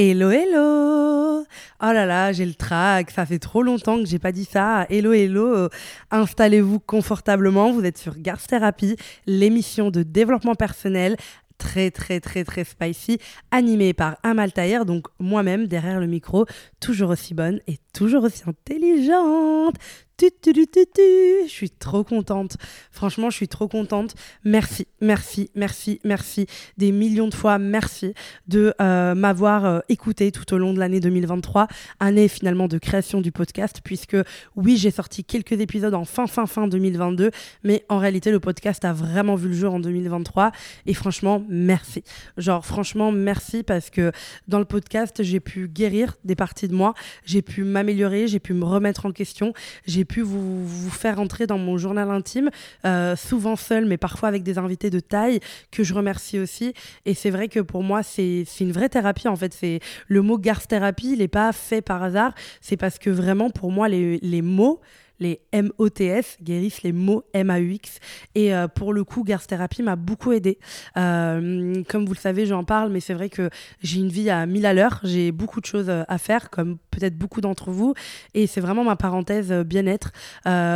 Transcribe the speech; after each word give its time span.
Hello, 0.00 0.30
hello 0.30 1.44
Oh 1.82 1.92
là 1.92 2.06
là, 2.06 2.30
j'ai 2.30 2.46
le 2.46 2.54
trac, 2.54 3.10
ça 3.10 3.26
fait 3.26 3.40
trop 3.40 3.64
longtemps 3.64 3.98
que 3.98 4.06
j'ai 4.06 4.20
pas 4.20 4.30
dit 4.30 4.44
ça. 4.44 4.86
Hello, 4.90 5.12
hello 5.12 5.68
Installez-vous 6.12 6.78
confortablement, 6.78 7.72
vous 7.72 7.84
êtes 7.84 7.98
sur 7.98 8.16
Garth 8.16 8.46
Therapy, 8.46 8.94
l'émission 9.26 9.90
de 9.90 10.04
développement 10.04 10.54
personnel 10.54 11.16
très 11.58 11.90
très 11.90 12.20
très 12.20 12.44
très 12.44 12.62
spicy, 12.62 13.18
animée 13.50 13.92
par 13.92 14.18
Amal 14.22 14.52
Taher, 14.52 14.84
donc 14.84 15.08
moi-même 15.18 15.66
derrière 15.66 15.98
le 15.98 16.06
micro, 16.06 16.46
toujours 16.78 17.10
aussi 17.10 17.34
bonne 17.34 17.58
et 17.66 17.78
toujours 17.92 18.22
aussi 18.22 18.44
intelligente. 18.46 19.74
Je 20.20 21.46
suis 21.46 21.70
trop 21.70 22.02
contente. 22.02 22.56
Franchement, 22.90 23.30
je 23.30 23.36
suis 23.36 23.46
trop 23.46 23.68
contente. 23.68 24.16
Merci, 24.44 24.88
merci, 25.00 25.48
merci, 25.54 26.00
merci. 26.02 26.46
Des 26.76 26.90
millions 26.90 27.28
de 27.28 27.34
fois, 27.34 27.58
merci 27.58 28.14
de 28.48 28.74
euh, 28.80 29.14
m'avoir 29.14 29.64
euh, 29.64 29.78
écouté 29.88 30.32
tout 30.32 30.52
au 30.52 30.58
long 30.58 30.74
de 30.74 30.80
l'année 30.80 30.98
2023, 30.98 31.68
année 32.00 32.26
finalement 32.26 32.66
de 32.66 32.78
création 32.78 33.20
du 33.20 33.30
podcast, 33.30 33.80
puisque 33.84 34.16
oui, 34.56 34.76
j'ai 34.76 34.90
sorti 34.90 35.22
quelques 35.22 35.52
épisodes 35.52 35.94
en 35.94 36.04
fin, 36.04 36.26
fin, 36.26 36.46
fin 36.46 36.66
2022, 36.66 37.30
mais 37.62 37.84
en 37.88 37.98
réalité, 37.98 38.32
le 38.32 38.40
podcast 38.40 38.84
a 38.84 38.92
vraiment 38.92 39.36
vu 39.36 39.48
le 39.48 39.54
jour 39.54 39.74
en 39.74 39.78
2023. 39.78 40.50
Et 40.86 40.94
franchement, 40.94 41.44
merci. 41.48 42.02
Genre, 42.36 42.66
franchement, 42.66 43.12
merci 43.12 43.62
parce 43.62 43.88
que 43.88 44.10
dans 44.48 44.58
le 44.58 44.64
podcast, 44.64 45.22
j'ai 45.22 45.38
pu 45.38 45.68
guérir 45.68 46.16
des 46.24 46.34
parties 46.34 46.66
de 46.66 46.74
moi, 46.74 46.94
j'ai 47.24 47.42
pu 47.42 47.62
m'améliorer, 47.62 48.26
j'ai 48.26 48.40
pu 48.40 48.52
me 48.52 48.64
remettre 48.64 49.06
en 49.06 49.12
question, 49.12 49.52
j'ai 49.86 50.07
pu 50.08 50.22
vous, 50.22 50.66
vous, 50.66 50.90
faire 50.90 51.20
entrer 51.20 51.46
dans 51.46 51.58
mon 51.58 51.78
journal 51.78 52.10
intime, 52.10 52.50
euh, 52.84 53.14
souvent 53.14 53.56
seul, 53.56 53.84
mais 53.84 53.96
parfois 53.96 54.28
avec 54.28 54.42
des 54.42 54.58
invités 54.58 54.90
de 54.90 55.00
taille, 55.00 55.40
que 55.70 55.84
je 55.84 55.94
remercie 55.94 56.38
aussi. 56.38 56.74
Et 57.04 57.14
c'est 57.14 57.30
vrai 57.30 57.48
que 57.48 57.60
pour 57.60 57.82
moi, 57.82 58.02
c'est 58.02 58.44
une 58.60 58.72
vraie 58.72 58.88
thérapie, 58.88 59.28
en 59.28 59.36
fait. 59.36 59.54
C'est 59.54 59.80
Le 60.08 60.22
mot 60.22 60.38
garth 60.38 60.68
thérapie, 60.68 61.12
il 61.12 61.18
n'est 61.18 61.28
pas 61.28 61.52
fait 61.52 61.82
par 61.82 62.02
hasard. 62.02 62.34
C'est 62.60 62.76
parce 62.76 62.98
que 62.98 63.10
vraiment, 63.10 63.50
pour 63.50 63.70
moi, 63.70 63.88
les, 63.88 64.18
les 64.18 64.42
mots, 64.42 64.80
les 65.20 65.40
MOTS, 65.52 66.38
guérissent 66.42 66.82
les 66.82 66.92
mots 66.92 67.24
MAUX. 67.34 68.00
Et 68.34 68.54
euh, 68.54 68.68
pour 68.68 68.92
le 68.92 69.04
coup, 69.04 69.24
Garth 69.24 69.46
Therapy 69.46 69.82
m'a 69.82 69.96
beaucoup 69.96 70.32
aidé. 70.32 70.58
Euh, 70.96 71.82
comme 71.88 72.06
vous 72.06 72.14
le 72.14 72.18
savez, 72.18 72.46
j'en 72.46 72.64
parle, 72.64 72.90
mais 72.90 73.00
c'est 73.00 73.14
vrai 73.14 73.28
que 73.28 73.50
j'ai 73.82 74.00
une 74.00 74.08
vie 74.08 74.30
à 74.30 74.46
mille 74.46 74.66
à 74.66 74.74
l'heure. 74.74 75.00
J'ai 75.02 75.32
beaucoup 75.32 75.60
de 75.60 75.66
choses 75.66 75.88
euh, 75.88 76.04
à 76.08 76.18
faire, 76.18 76.50
comme 76.50 76.78
peut-être 76.90 77.16
beaucoup 77.16 77.40
d'entre 77.40 77.70
vous. 77.70 77.94
Et 78.34 78.46
c'est 78.46 78.60
vraiment 78.60 78.84
ma 78.84 78.96
parenthèse 78.96 79.52
bien-être. 79.52 80.12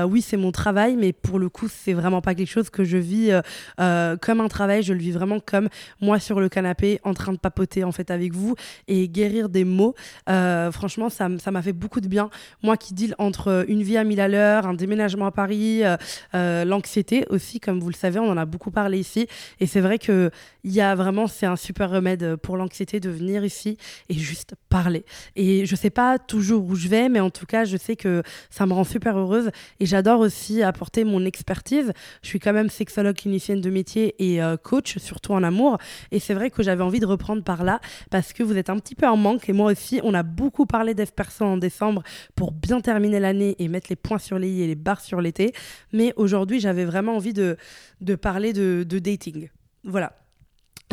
oui, 0.08 0.22
c'est 0.22 0.36
mon 0.36 0.52
travail, 0.52 0.96
mais 0.96 1.12
pour 1.12 1.38
le 1.38 1.48
coup, 1.48 1.68
c'est 1.68 1.92
vraiment 1.92 2.20
pas 2.20 2.34
quelque 2.34 2.50
chose 2.50 2.70
que 2.70 2.84
je 2.84 2.96
vis 2.96 3.32
comme 3.76 4.40
un 4.40 4.48
travail. 4.48 4.82
Je 4.82 4.92
le 4.92 5.00
vis 5.00 5.10
vraiment 5.10 5.40
comme 5.40 5.68
moi 6.00 6.20
sur 6.20 6.40
le 6.40 6.48
canapé, 6.48 7.00
en 7.02 7.14
train 7.14 7.32
de 7.32 7.38
papoter 7.38 7.82
en 7.84 7.92
fait 7.92 8.10
avec 8.10 8.34
vous 8.34 8.54
et 8.88 9.08
guérir 9.08 9.48
des 9.48 9.64
mots. 9.64 9.94
franchement, 10.26 11.08
ça 11.08 11.28
m'a 11.28 11.62
fait 11.62 11.72
beaucoup 11.72 12.00
de 12.00 12.08
bien. 12.08 12.30
Moi 12.62 12.76
qui 12.76 12.94
deal 12.94 13.14
entre 13.18 13.64
une 13.68 13.82
vie 13.82 13.96
à 13.96 14.04
mille 14.04 14.20
à 14.20 14.28
un 14.38 14.74
déménagement 14.74 15.26
à 15.26 15.30
Paris, 15.30 15.84
euh, 15.84 15.96
euh, 16.34 16.64
l'anxiété 16.64 17.24
aussi, 17.30 17.60
comme 17.60 17.80
vous 17.80 17.88
le 17.88 17.94
savez, 17.94 18.18
on 18.18 18.28
en 18.28 18.36
a 18.36 18.44
beaucoup 18.44 18.70
parlé 18.70 18.98
ici. 18.98 19.26
Et 19.60 19.66
c'est 19.66 19.80
vrai 19.80 19.98
que 19.98 20.30
il 20.64 20.72
y 20.72 20.80
a 20.80 20.94
vraiment, 20.94 21.26
c'est 21.26 21.46
un 21.46 21.56
super 21.56 21.90
remède 21.90 22.36
pour 22.36 22.56
l'anxiété 22.56 23.00
de 23.00 23.10
venir 23.10 23.44
ici 23.44 23.76
et 24.08 24.14
juste 24.14 24.54
parler. 24.68 25.04
Et 25.34 25.66
je 25.66 25.74
sais 25.76 25.90
pas 25.90 26.18
toujours 26.18 26.64
où 26.64 26.74
je 26.76 26.88
vais, 26.88 27.08
mais 27.08 27.20
en 27.20 27.30
tout 27.30 27.46
cas, 27.46 27.64
je 27.64 27.76
sais 27.76 27.96
que 27.96 28.22
ça 28.50 28.66
me 28.66 28.72
rend 28.72 28.84
super 28.84 29.18
heureuse. 29.18 29.50
Et 29.80 29.86
j'adore 29.86 30.20
aussi 30.20 30.62
apporter 30.62 31.04
mon 31.04 31.24
expertise. 31.24 31.92
Je 32.22 32.28
suis 32.28 32.38
quand 32.38 32.52
même 32.52 32.70
sexologue 32.70 33.16
clinicienne 33.16 33.60
de 33.60 33.70
métier 33.70 34.14
et 34.18 34.42
euh, 34.42 34.56
coach, 34.56 34.98
surtout 34.98 35.32
en 35.32 35.42
amour. 35.42 35.78
Et 36.10 36.20
c'est 36.20 36.34
vrai 36.34 36.50
que 36.50 36.62
j'avais 36.62 36.82
envie 36.82 37.00
de 37.00 37.06
reprendre 37.06 37.42
par 37.42 37.64
là 37.64 37.80
parce 38.10 38.32
que 38.32 38.42
vous 38.42 38.56
êtes 38.56 38.70
un 38.70 38.78
petit 38.78 38.94
peu 38.94 39.06
en 39.06 39.16
manque. 39.16 39.48
Et 39.48 39.52
moi 39.52 39.72
aussi, 39.72 40.00
on 40.04 40.14
a 40.14 40.22
beaucoup 40.22 40.66
parlé 40.66 40.94
d'Ef 40.94 41.12
Perso 41.12 41.44
en 41.44 41.56
décembre 41.56 42.02
pour 42.34 42.52
bien 42.52 42.80
terminer 42.80 43.20
l'année 43.20 43.56
et 43.58 43.68
mettre 43.68 43.88
les 43.90 43.96
points 43.96 44.18
sur 44.22 44.38
les 44.38 44.48
i 44.48 44.62
et 44.62 44.66
les 44.66 44.74
barres 44.74 45.00
sur 45.00 45.20
l'été. 45.20 45.52
Mais 45.92 46.12
aujourd'hui, 46.16 46.60
j'avais 46.60 46.84
vraiment 46.84 47.16
envie 47.16 47.32
de, 47.32 47.56
de 48.00 48.14
parler 48.14 48.52
de, 48.52 48.84
de 48.88 48.98
dating. 48.98 49.48
Voilà 49.84 50.12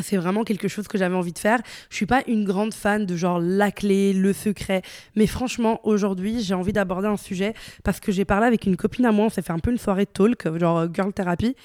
c'est 0.01 0.17
vraiment 0.17 0.43
quelque 0.43 0.67
chose 0.67 0.87
que 0.87 0.97
j'avais 0.97 1.15
envie 1.15 1.33
de 1.33 1.39
faire. 1.39 1.59
Je 1.89 1.95
suis 1.95 2.05
pas 2.05 2.23
une 2.27 2.45
grande 2.45 2.73
fan 2.73 3.05
de 3.05 3.15
genre 3.15 3.39
la 3.39 3.71
clé, 3.71 4.13
le 4.13 4.33
secret, 4.33 4.81
mais 5.15 5.27
franchement 5.27 5.79
aujourd'hui 5.83 6.41
j'ai 6.41 6.53
envie 6.53 6.73
d'aborder 6.73 7.07
un 7.07 7.17
sujet 7.17 7.53
parce 7.83 7.99
que 7.99 8.11
j'ai 8.11 8.25
parlé 8.25 8.47
avec 8.47 8.65
une 8.65 8.77
copine 8.77 9.05
à 9.05 9.11
moi, 9.11 9.25
on 9.25 9.29
s'est 9.29 9.41
fait 9.41 9.53
un 9.53 9.59
peu 9.59 9.71
une 9.71 9.77
soirée 9.77 10.05
de 10.05 10.11
talk, 10.11 10.57
genre 10.57 10.79
euh, 10.79 10.87
girl 10.93 11.13
therapy, 11.13 11.55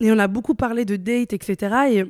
et 0.00 0.12
on 0.12 0.18
a 0.18 0.28
beaucoup 0.28 0.54
parlé 0.54 0.84
de 0.84 0.96
date, 0.96 1.32
etc. 1.32 1.76
Et 1.90 2.04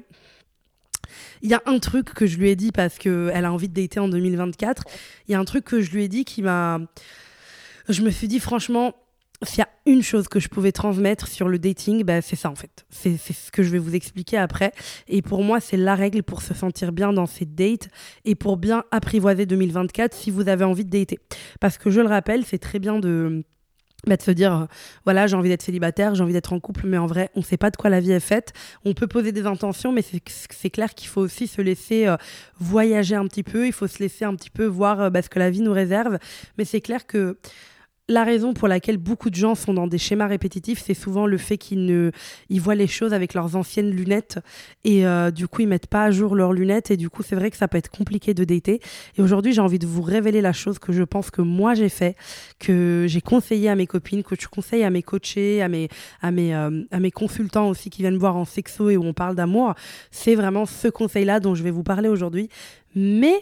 il 1.42 1.50
y 1.50 1.54
a 1.54 1.62
un 1.66 1.78
truc 1.78 2.12
que 2.12 2.26
je 2.26 2.36
lui 2.36 2.50
ai 2.50 2.56
dit 2.56 2.72
parce 2.72 2.98
qu'elle 2.98 3.44
a 3.44 3.52
envie 3.52 3.68
de 3.68 3.80
dater 3.80 4.00
en 4.00 4.08
2024. 4.08 4.82
Il 5.26 5.32
y 5.32 5.34
a 5.34 5.38
un 5.38 5.44
truc 5.44 5.64
que 5.64 5.80
je 5.80 5.90
lui 5.90 6.04
ai 6.04 6.08
dit 6.08 6.24
qui 6.24 6.42
m'a 6.42 6.80
je 7.88 8.02
me 8.02 8.10
suis 8.10 8.28
dit 8.28 8.40
franchement, 8.40 8.94
s'il 9.42 9.60
y 9.60 9.62
a 9.62 9.68
une 9.86 10.02
chose 10.02 10.28
que 10.28 10.40
je 10.40 10.48
pouvais 10.48 10.72
transmettre 10.72 11.28
sur 11.28 11.48
le 11.48 11.58
dating, 11.58 12.02
bah, 12.04 12.20
c'est 12.22 12.36
ça 12.36 12.50
en 12.50 12.56
fait. 12.56 12.86
C'est 12.90 13.16
ce 13.16 13.50
que 13.52 13.62
je 13.62 13.70
vais 13.70 13.78
vous 13.78 13.94
expliquer 13.94 14.36
après. 14.36 14.72
Et 15.06 15.22
pour 15.22 15.44
moi, 15.44 15.60
c'est 15.60 15.76
la 15.76 15.94
règle 15.94 16.22
pour 16.22 16.42
se 16.42 16.54
sentir 16.54 16.92
bien 16.92 17.12
dans 17.12 17.26
ces 17.26 17.44
dates 17.44 17.88
et 18.24 18.34
pour 18.34 18.56
bien 18.56 18.84
apprivoiser 18.90 19.46
2024 19.46 20.14
si 20.14 20.30
vous 20.30 20.48
avez 20.48 20.64
envie 20.64 20.84
de 20.84 20.90
dater. 20.90 21.20
Parce 21.60 21.78
que 21.78 21.90
je 21.90 22.00
le 22.00 22.08
rappelle, 22.08 22.44
c'est 22.44 22.58
très 22.58 22.78
bien 22.78 22.98
de 22.98 23.44
bah, 24.06 24.16
de 24.16 24.22
se 24.22 24.30
dire 24.30 24.68
voilà 25.04 25.26
j'ai 25.26 25.34
envie 25.34 25.48
d'être 25.48 25.62
célibataire 25.62 26.14
j'ai 26.14 26.22
envie 26.22 26.32
d'être 26.32 26.52
en 26.52 26.60
couple 26.60 26.86
mais 26.86 26.98
en 26.98 27.06
vrai 27.06 27.30
on 27.34 27.40
ne 27.40 27.44
sait 27.44 27.56
pas 27.56 27.72
de 27.72 27.76
quoi 27.76 27.90
la 27.90 27.98
vie 27.98 28.12
est 28.12 28.20
faite 28.20 28.52
on 28.84 28.94
peut 28.94 29.08
poser 29.08 29.32
des 29.32 29.44
intentions 29.44 29.90
mais 29.90 30.02
c'est 30.02 30.70
clair 30.70 30.94
qu'il 30.94 31.08
faut 31.08 31.20
aussi 31.20 31.48
se 31.48 31.60
laisser 31.60 32.06
euh, 32.06 32.16
voyager 32.60 33.16
un 33.16 33.26
petit 33.26 33.42
peu 33.42 33.66
il 33.66 33.72
faut 33.72 33.88
se 33.88 33.98
laisser 33.98 34.24
un 34.24 34.36
petit 34.36 34.50
peu 34.50 34.66
voir 34.66 35.00
euh, 35.00 35.10
bah, 35.10 35.20
ce 35.20 35.28
que 35.28 35.40
la 35.40 35.50
vie 35.50 35.62
nous 35.62 35.72
réserve 35.72 36.18
mais 36.58 36.64
c'est 36.64 36.80
clair 36.80 37.08
que 37.08 37.38
la 38.08 38.24
raison 38.24 38.54
pour 38.54 38.68
laquelle 38.68 38.96
beaucoup 38.96 39.28
de 39.28 39.34
gens 39.34 39.54
sont 39.54 39.74
dans 39.74 39.86
des 39.86 39.98
schémas 39.98 40.26
répétitifs, 40.26 40.82
c'est 40.84 40.94
souvent 40.94 41.26
le 41.26 41.36
fait 41.36 41.58
qu'ils 41.58 41.84
ne, 41.84 42.10
ils 42.48 42.60
voient 42.60 42.74
les 42.74 42.86
choses 42.86 43.12
avec 43.12 43.34
leurs 43.34 43.54
anciennes 43.54 43.90
lunettes 43.90 44.38
et 44.84 45.06
euh, 45.06 45.30
du 45.30 45.46
coup 45.46 45.62
ils 45.62 45.68
mettent 45.68 45.86
pas 45.88 46.04
à 46.04 46.10
jour 46.10 46.34
leurs 46.34 46.52
lunettes 46.54 46.90
et 46.90 46.96
du 46.96 47.10
coup 47.10 47.22
c'est 47.22 47.36
vrai 47.36 47.50
que 47.50 47.56
ça 47.56 47.68
peut 47.68 47.76
être 47.76 47.90
compliqué 47.90 48.32
de 48.32 48.44
dater. 48.44 48.80
Et 49.16 49.22
aujourd'hui 49.22 49.52
j'ai 49.52 49.60
envie 49.60 49.78
de 49.78 49.86
vous 49.86 50.02
révéler 50.02 50.40
la 50.40 50.54
chose 50.54 50.78
que 50.78 50.92
je 50.92 51.02
pense 51.02 51.30
que 51.30 51.42
moi 51.42 51.74
j'ai 51.74 51.90
fait, 51.90 52.16
que 52.58 53.04
j'ai 53.06 53.20
conseillé 53.20 53.68
à 53.68 53.74
mes 53.74 53.86
copines, 53.86 54.22
que 54.22 54.36
je 54.40 54.48
conseille 54.48 54.84
à 54.84 54.90
mes 54.90 55.02
coachés, 55.02 55.60
à 55.60 55.68
mes, 55.68 55.88
à 56.22 56.30
mes, 56.30 56.54
euh, 56.54 56.84
à 56.90 57.00
mes 57.00 57.10
consultants 57.10 57.68
aussi 57.68 57.90
qui 57.90 58.02
viennent 58.02 58.18
voir 58.18 58.36
en 58.36 58.46
sexo 58.46 58.88
et 58.88 58.96
où 58.96 59.04
on 59.04 59.12
parle 59.12 59.34
d'amour. 59.34 59.74
C'est 60.10 60.34
vraiment 60.34 60.64
ce 60.64 60.88
conseil-là 60.88 61.40
dont 61.40 61.54
je 61.54 61.62
vais 61.62 61.70
vous 61.70 61.82
parler 61.82 62.08
aujourd'hui. 62.08 62.48
Mais 62.94 63.38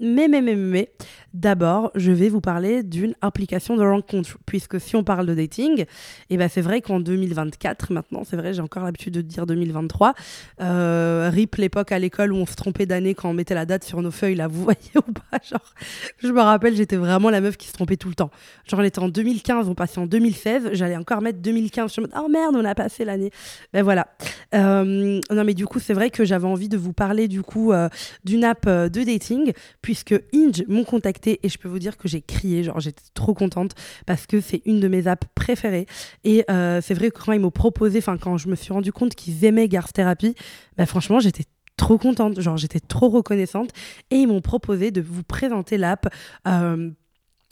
mais, 0.00 0.28
mais, 0.28 0.40
mais, 0.40 0.54
mais, 0.54 0.90
d'abord, 1.34 1.90
je 1.94 2.12
vais 2.12 2.28
vous 2.28 2.40
parler 2.40 2.82
d'une 2.82 3.14
application 3.20 3.76
de 3.76 3.82
rencontre. 3.82 4.38
Puisque 4.46 4.80
si 4.80 4.96
on 4.96 5.04
parle 5.04 5.26
de 5.26 5.34
dating, 5.34 5.84
eh 6.30 6.36
ben 6.36 6.48
c'est 6.48 6.60
vrai 6.60 6.80
qu'en 6.80 7.00
2024, 7.00 7.92
maintenant, 7.92 8.22
c'est 8.24 8.36
vrai, 8.36 8.52
j'ai 8.52 8.62
encore 8.62 8.84
l'habitude 8.84 9.14
de 9.14 9.20
dire 9.20 9.46
2023, 9.46 10.14
euh, 10.60 11.30
RIP 11.32 11.56
l'époque 11.56 11.92
à 11.92 11.98
l'école 11.98 12.32
où 12.32 12.36
on 12.36 12.46
se 12.46 12.54
trompait 12.54 12.86
d'année 12.86 13.14
quand 13.14 13.30
on 13.30 13.34
mettait 13.34 13.54
la 13.54 13.66
date 13.66 13.84
sur 13.84 14.02
nos 14.02 14.10
feuilles, 14.10 14.34
là, 14.34 14.48
vous 14.48 14.62
voyez 14.64 14.78
ou 14.96 15.12
pas 15.12 15.38
Genre, 15.48 15.74
je 16.18 16.28
me 16.28 16.40
rappelle, 16.40 16.74
j'étais 16.74 16.96
vraiment 16.96 17.30
la 17.30 17.40
meuf 17.40 17.56
qui 17.56 17.68
se 17.68 17.72
trompait 17.72 17.96
tout 17.96 18.08
le 18.08 18.14
temps. 18.14 18.30
Genre, 18.66 18.80
on 18.80 18.84
était 18.84 18.98
en 18.98 19.08
2015, 19.08 19.68
on 19.68 19.74
passait 19.74 19.98
en 19.98 20.06
2016, 20.06 20.70
j'allais 20.72 20.96
encore 20.96 21.20
mettre 21.20 21.40
2015. 21.40 21.94
Je 21.94 22.00
me 22.00 22.08
oh 22.16 22.28
merde, 22.28 22.56
on 22.56 22.64
a 22.64 22.74
passé 22.74 23.04
l'année. 23.04 23.30
Ben 23.72 23.82
voilà. 23.82 24.08
Euh, 24.54 25.20
non, 25.30 25.44
mais 25.44 25.54
du 25.54 25.66
coup, 25.66 25.78
c'est 25.78 25.94
vrai 25.94 26.10
que 26.10 26.24
j'avais 26.24 26.46
envie 26.46 26.68
de 26.68 26.76
vous 26.76 26.92
parler, 26.92 27.28
du 27.28 27.42
coup, 27.42 27.72
euh, 27.72 27.88
d'une 28.24 28.44
app 28.44 28.64
euh, 28.66 28.88
de 28.88 29.02
dating 29.02 29.52
puisque 29.88 30.22
Inge 30.34 30.64
m'ont 30.68 30.84
contacté 30.84 31.40
et 31.42 31.48
je 31.48 31.56
peux 31.56 31.66
vous 31.66 31.78
dire 31.78 31.96
que 31.96 32.08
j'ai 32.08 32.20
crié, 32.20 32.62
genre 32.62 32.78
j'étais 32.78 33.04
trop 33.14 33.32
contente 33.32 33.74
parce 34.04 34.26
que 34.26 34.38
c'est 34.38 34.60
une 34.66 34.80
de 34.80 34.88
mes 34.88 35.06
apps 35.06 35.26
préférées. 35.34 35.86
Et 36.24 36.44
euh, 36.50 36.82
c'est 36.82 36.92
vrai 36.92 37.10
que 37.10 37.18
quand 37.18 37.32
ils 37.32 37.40
m'ont 37.40 37.50
proposé, 37.50 37.96
enfin 37.96 38.18
quand 38.18 38.36
je 38.36 38.48
me 38.48 38.54
suis 38.54 38.70
rendu 38.74 38.92
compte 38.92 39.14
qu'ils 39.14 39.46
aimaient 39.46 39.66
Garth 39.66 39.94
Therapy, 39.94 40.34
bah, 40.76 40.84
franchement 40.84 41.20
j'étais 41.20 41.44
trop 41.78 41.96
contente, 41.96 42.38
genre 42.38 42.58
j'étais 42.58 42.80
trop 42.80 43.08
reconnaissante 43.08 43.70
et 44.10 44.16
ils 44.16 44.26
m'ont 44.28 44.42
proposé 44.42 44.90
de 44.90 45.00
vous 45.00 45.22
présenter 45.22 45.78
l'app. 45.78 46.14
Euh, 46.46 46.90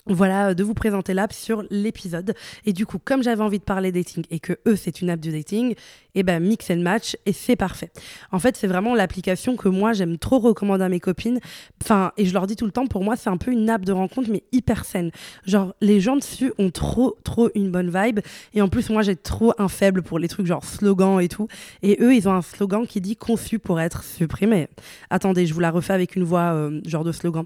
voilà, 0.06 0.54
de 0.54 0.62
vous 0.62 0.74
présenter 0.74 1.14
l'app 1.14 1.32
sur 1.32 1.64
l'épisode. 1.70 2.34
Et 2.64 2.72
du 2.72 2.86
coup, 2.86 2.98
comme 3.02 3.22
j'avais 3.22 3.42
envie 3.42 3.58
de 3.58 3.64
parler 3.64 3.92
dating 3.92 4.24
et 4.30 4.40
que 4.40 4.54
eux, 4.66 4.76
c'est 4.76 5.00
une 5.00 5.10
app 5.10 5.20
de 5.20 5.30
dating, 5.30 5.72
et 6.16 6.20
eh 6.20 6.22
ben 6.22 6.42
mix 6.42 6.70
and 6.70 6.78
match 6.78 7.16
et 7.26 7.34
c'est 7.34 7.56
parfait. 7.56 7.90
En 8.32 8.38
fait, 8.38 8.56
c'est 8.56 8.66
vraiment 8.66 8.94
l'application 8.94 9.54
que 9.56 9.68
moi, 9.68 9.92
j'aime 9.92 10.16
trop 10.16 10.38
recommander 10.38 10.84
à 10.84 10.88
mes 10.88 11.00
copines. 11.00 11.40
Enfin, 11.82 12.12
et 12.16 12.24
je 12.24 12.32
leur 12.32 12.46
dis 12.46 12.56
tout 12.56 12.64
le 12.64 12.70
temps, 12.70 12.86
pour 12.86 13.04
moi, 13.04 13.16
c'est 13.16 13.28
un 13.28 13.36
peu 13.36 13.50
une 13.50 13.68
app 13.68 13.84
de 13.84 13.92
rencontre, 13.92 14.30
mais 14.30 14.42
hyper 14.50 14.86
saine. 14.86 15.10
Genre, 15.44 15.74
les 15.82 16.00
gens 16.00 16.16
dessus 16.16 16.54
ont 16.58 16.70
trop, 16.70 17.18
trop 17.22 17.50
une 17.54 17.70
bonne 17.70 17.90
vibe. 17.90 18.20
Et 18.54 18.62
en 18.62 18.68
plus, 18.68 18.88
moi, 18.88 19.02
j'ai 19.02 19.16
trop 19.16 19.52
un 19.58 19.68
faible 19.68 20.02
pour 20.02 20.18
les 20.18 20.28
trucs 20.28 20.46
genre 20.46 20.64
slogan 20.64 21.20
et 21.20 21.28
tout. 21.28 21.48
Et 21.82 21.98
eux, 22.00 22.14
ils 22.14 22.28
ont 22.28 22.32
un 22.32 22.42
slogan 22.42 22.86
qui 22.86 23.02
dit 23.02 23.16
conçu 23.16 23.58
pour 23.58 23.78
être 23.78 24.02
supprimé. 24.02 24.68
Attendez, 25.10 25.46
je 25.46 25.52
vous 25.52 25.60
la 25.60 25.70
refais 25.70 25.92
avec 25.92 26.16
une 26.16 26.24
voix 26.24 26.54
euh, 26.54 26.80
genre 26.86 27.04
de 27.04 27.12
slogan 27.12 27.44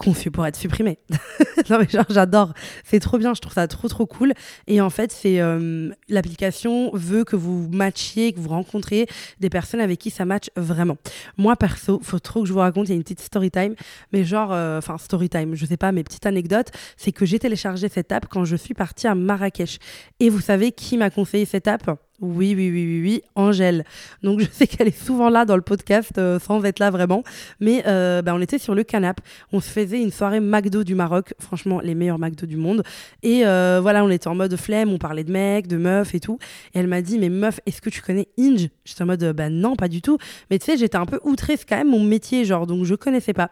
conçu 0.00 0.30
pour 0.30 0.46
être 0.46 0.56
supprimé. 0.56 0.98
non 1.70 1.78
mais 1.78 1.88
genre 1.88 2.06
j'adore, 2.08 2.54
c'est 2.84 3.00
trop 3.00 3.18
bien, 3.18 3.34
je 3.34 3.40
trouve 3.40 3.52
ça 3.52 3.68
trop 3.68 3.86
trop 3.86 4.06
cool. 4.06 4.32
Et 4.66 4.80
en 4.80 4.88
fait, 4.88 5.12
c'est 5.12 5.40
euh, 5.40 5.90
l'application 6.08 6.90
veut 6.94 7.24
que 7.24 7.36
vous 7.36 7.68
matchiez, 7.70 8.32
que 8.32 8.40
vous 8.40 8.48
rencontrez 8.48 9.06
des 9.40 9.50
personnes 9.50 9.80
avec 9.80 9.98
qui 9.98 10.10
ça 10.10 10.24
match 10.24 10.48
vraiment. 10.56 10.96
Moi 11.36 11.54
perso, 11.56 12.00
faut 12.02 12.18
trop 12.18 12.40
que 12.40 12.48
je 12.48 12.52
vous 12.54 12.60
raconte, 12.60 12.88
il 12.88 12.92
y 12.92 12.94
a 12.94 12.96
une 12.96 13.02
petite 13.02 13.20
story 13.20 13.50
time, 13.50 13.74
mais 14.12 14.24
genre, 14.24 14.52
euh, 14.52 14.78
enfin 14.78 14.96
story 14.96 15.28
time, 15.28 15.54
je 15.54 15.66
sais 15.66 15.76
pas, 15.76 15.92
mes 15.92 16.02
petites 16.02 16.24
anecdotes, 16.24 16.70
c'est 16.96 17.12
que 17.12 17.26
j'ai 17.26 17.38
téléchargé 17.38 17.90
cette 17.90 18.10
app 18.10 18.26
quand 18.28 18.46
je 18.46 18.56
suis 18.56 18.74
partie 18.74 19.06
à 19.06 19.14
Marrakech. 19.14 19.78
Et 20.18 20.30
vous 20.30 20.40
savez 20.40 20.72
qui 20.72 20.96
m'a 20.96 21.10
conseillé 21.10 21.44
cette 21.44 21.68
app? 21.68 21.90
Oui, 22.20 22.54
oui, 22.54 22.70
oui, 22.70 22.84
oui, 22.84 23.00
oui, 23.02 23.22
Angèle. 23.34 23.84
Donc 24.22 24.40
je 24.40 24.46
sais 24.50 24.66
qu'elle 24.66 24.88
est 24.88 25.04
souvent 25.04 25.30
là 25.30 25.44
dans 25.44 25.56
le 25.56 25.62
podcast 25.62 26.18
euh, 26.18 26.38
sans 26.38 26.62
être 26.64 26.78
là 26.78 26.90
vraiment. 26.90 27.22
Mais 27.60 27.82
euh, 27.86 28.20
bah, 28.20 28.34
on 28.34 28.40
était 28.40 28.58
sur 28.58 28.74
le 28.74 28.84
canap. 28.84 29.20
On 29.52 29.60
se 29.60 29.70
faisait 29.70 30.00
une 30.02 30.10
soirée 30.10 30.40
McDo 30.40 30.84
du 30.84 30.94
Maroc. 30.94 31.34
Franchement, 31.38 31.80
les 31.80 31.94
meilleurs 31.94 32.18
McDo 32.18 32.46
du 32.46 32.56
monde. 32.56 32.82
Et 33.22 33.46
euh, 33.46 33.80
voilà, 33.80 34.04
on 34.04 34.10
était 34.10 34.28
en 34.28 34.34
mode 34.34 34.54
flemme. 34.56 34.90
On 34.90 34.98
parlait 34.98 35.24
de 35.24 35.32
mecs, 35.32 35.66
de 35.66 35.78
meufs 35.78 36.14
et 36.14 36.20
tout. 36.20 36.38
Et 36.74 36.78
elle 36.78 36.88
m'a 36.88 37.00
dit, 37.00 37.18
mais 37.18 37.30
meuf, 37.30 37.60
est-ce 37.64 37.80
que 37.80 37.90
tu 37.90 38.02
connais 38.02 38.28
Inge? 38.38 38.68
J'étais 38.84 39.02
en 39.02 39.06
mode, 39.06 39.24
bah 39.32 39.48
non, 39.48 39.76
pas 39.76 39.88
du 39.88 40.02
tout. 40.02 40.18
Mais 40.50 40.58
tu 40.58 40.66
sais, 40.66 40.76
j'étais 40.76 40.96
un 40.96 41.06
peu 41.06 41.20
outrée. 41.24 41.56
C'est 41.56 41.68
quand 41.68 41.78
même 41.78 41.90
mon 41.90 42.04
métier, 42.04 42.44
genre. 42.44 42.66
Donc 42.66 42.84
je 42.84 42.94
connaissais 42.94 43.32
pas. 43.32 43.50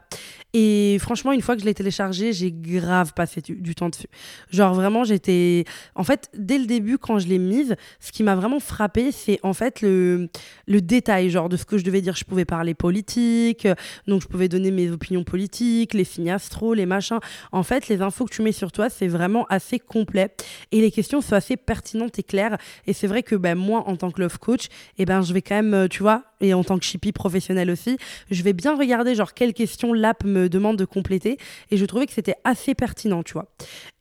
Et 0.54 0.96
franchement, 1.00 1.32
une 1.32 1.42
fois 1.42 1.56
que 1.56 1.60
je 1.60 1.66
l'ai 1.66 1.74
téléchargé, 1.74 2.32
j'ai 2.32 2.50
grave 2.50 3.12
passé 3.14 3.42
du, 3.42 3.74
temps 3.74 3.90
dessus. 3.90 4.08
Genre 4.50 4.72
vraiment, 4.72 5.04
j'étais... 5.04 5.64
En 5.94 6.04
fait, 6.04 6.30
dès 6.34 6.58
le 6.58 6.64
début, 6.64 6.96
quand 6.96 7.18
je 7.18 7.28
l'ai 7.28 7.38
mise, 7.38 7.76
ce 8.00 8.12
qui 8.12 8.22
m'a 8.22 8.34
vraiment 8.34 8.58
frappé, 8.58 9.12
c'est 9.12 9.38
en 9.42 9.52
fait 9.52 9.82
le, 9.82 10.30
le 10.66 10.80
détail, 10.80 11.28
genre 11.28 11.50
de 11.50 11.58
ce 11.58 11.66
que 11.66 11.76
je 11.76 11.84
devais 11.84 12.00
dire. 12.00 12.16
Je 12.16 12.24
pouvais 12.24 12.46
parler 12.46 12.72
politique, 12.74 13.68
donc 14.06 14.22
je 14.22 14.26
pouvais 14.26 14.48
donner 14.48 14.70
mes 14.70 14.90
opinions 14.90 15.22
politiques, 15.22 15.92
les 15.92 16.04
signes 16.04 16.30
astro, 16.30 16.72
les 16.72 16.86
machins. 16.86 17.18
En 17.52 17.62
fait, 17.62 17.88
les 17.88 18.00
infos 18.00 18.24
que 18.24 18.34
tu 18.34 18.42
mets 18.42 18.52
sur 18.52 18.72
toi, 18.72 18.88
c'est 18.88 19.08
vraiment 19.08 19.44
assez 19.50 19.78
complet 19.78 20.34
et 20.72 20.80
les 20.80 20.90
questions 20.90 21.20
sont 21.20 21.34
assez 21.34 21.56
pertinentes 21.56 22.18
et 22.18 22.22
claires. 22.22 22.56
Et 22.86 22.94
c'est 22.94 23.06
vrai 23.06 23.22
que 23.22 23.34
ben, 23.36 23.54
moi, 23.54 23.84
en 23.86 23.96
tant 23.96 24.10
que 24.10 24.20
love 24.20 24.38
coach, 24.38 24.68
eh 24.96 25.04
ben, 25.04 25.20
je 25.22 25.32
vais 25.32 25.42
quand 25.42 25.56
même, 25.56 25.74
euh, 25.74 25.88
tu 25.88 26.02
vois, 26.02 26.24
et 26.40 26.54
en 26.54 26.64
tant 26.64 26.78
que 26.78 26.84
chippie 26.84 27.12
professionnelle 27.12 27.70
aussi, 27.70 27.98
je 28.30 28.42
vais 28.42 28.52
bien 28.52 28.76
regarder 28.76 29.14
genre 29.14 29.34
quelles 29.34 29.54
questions 29.54 29.92
l'app 29.92 30.24
me 30.24 30.37
demande 30.46 30.76
de 30.76 30.84
compléter. 30.84 31.38
Et 31.70 31.76
je 31.76 31.84
trouvais 31.84 32.06
que 32.06 32.12
c'était 32.12 32.36
assez 32.44 32.74
pertinent, 32.74 33.22
tu 33.22 33.32
vois. 33.32 33.46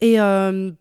Et 0.01 0.19
euh, 0.19 0.71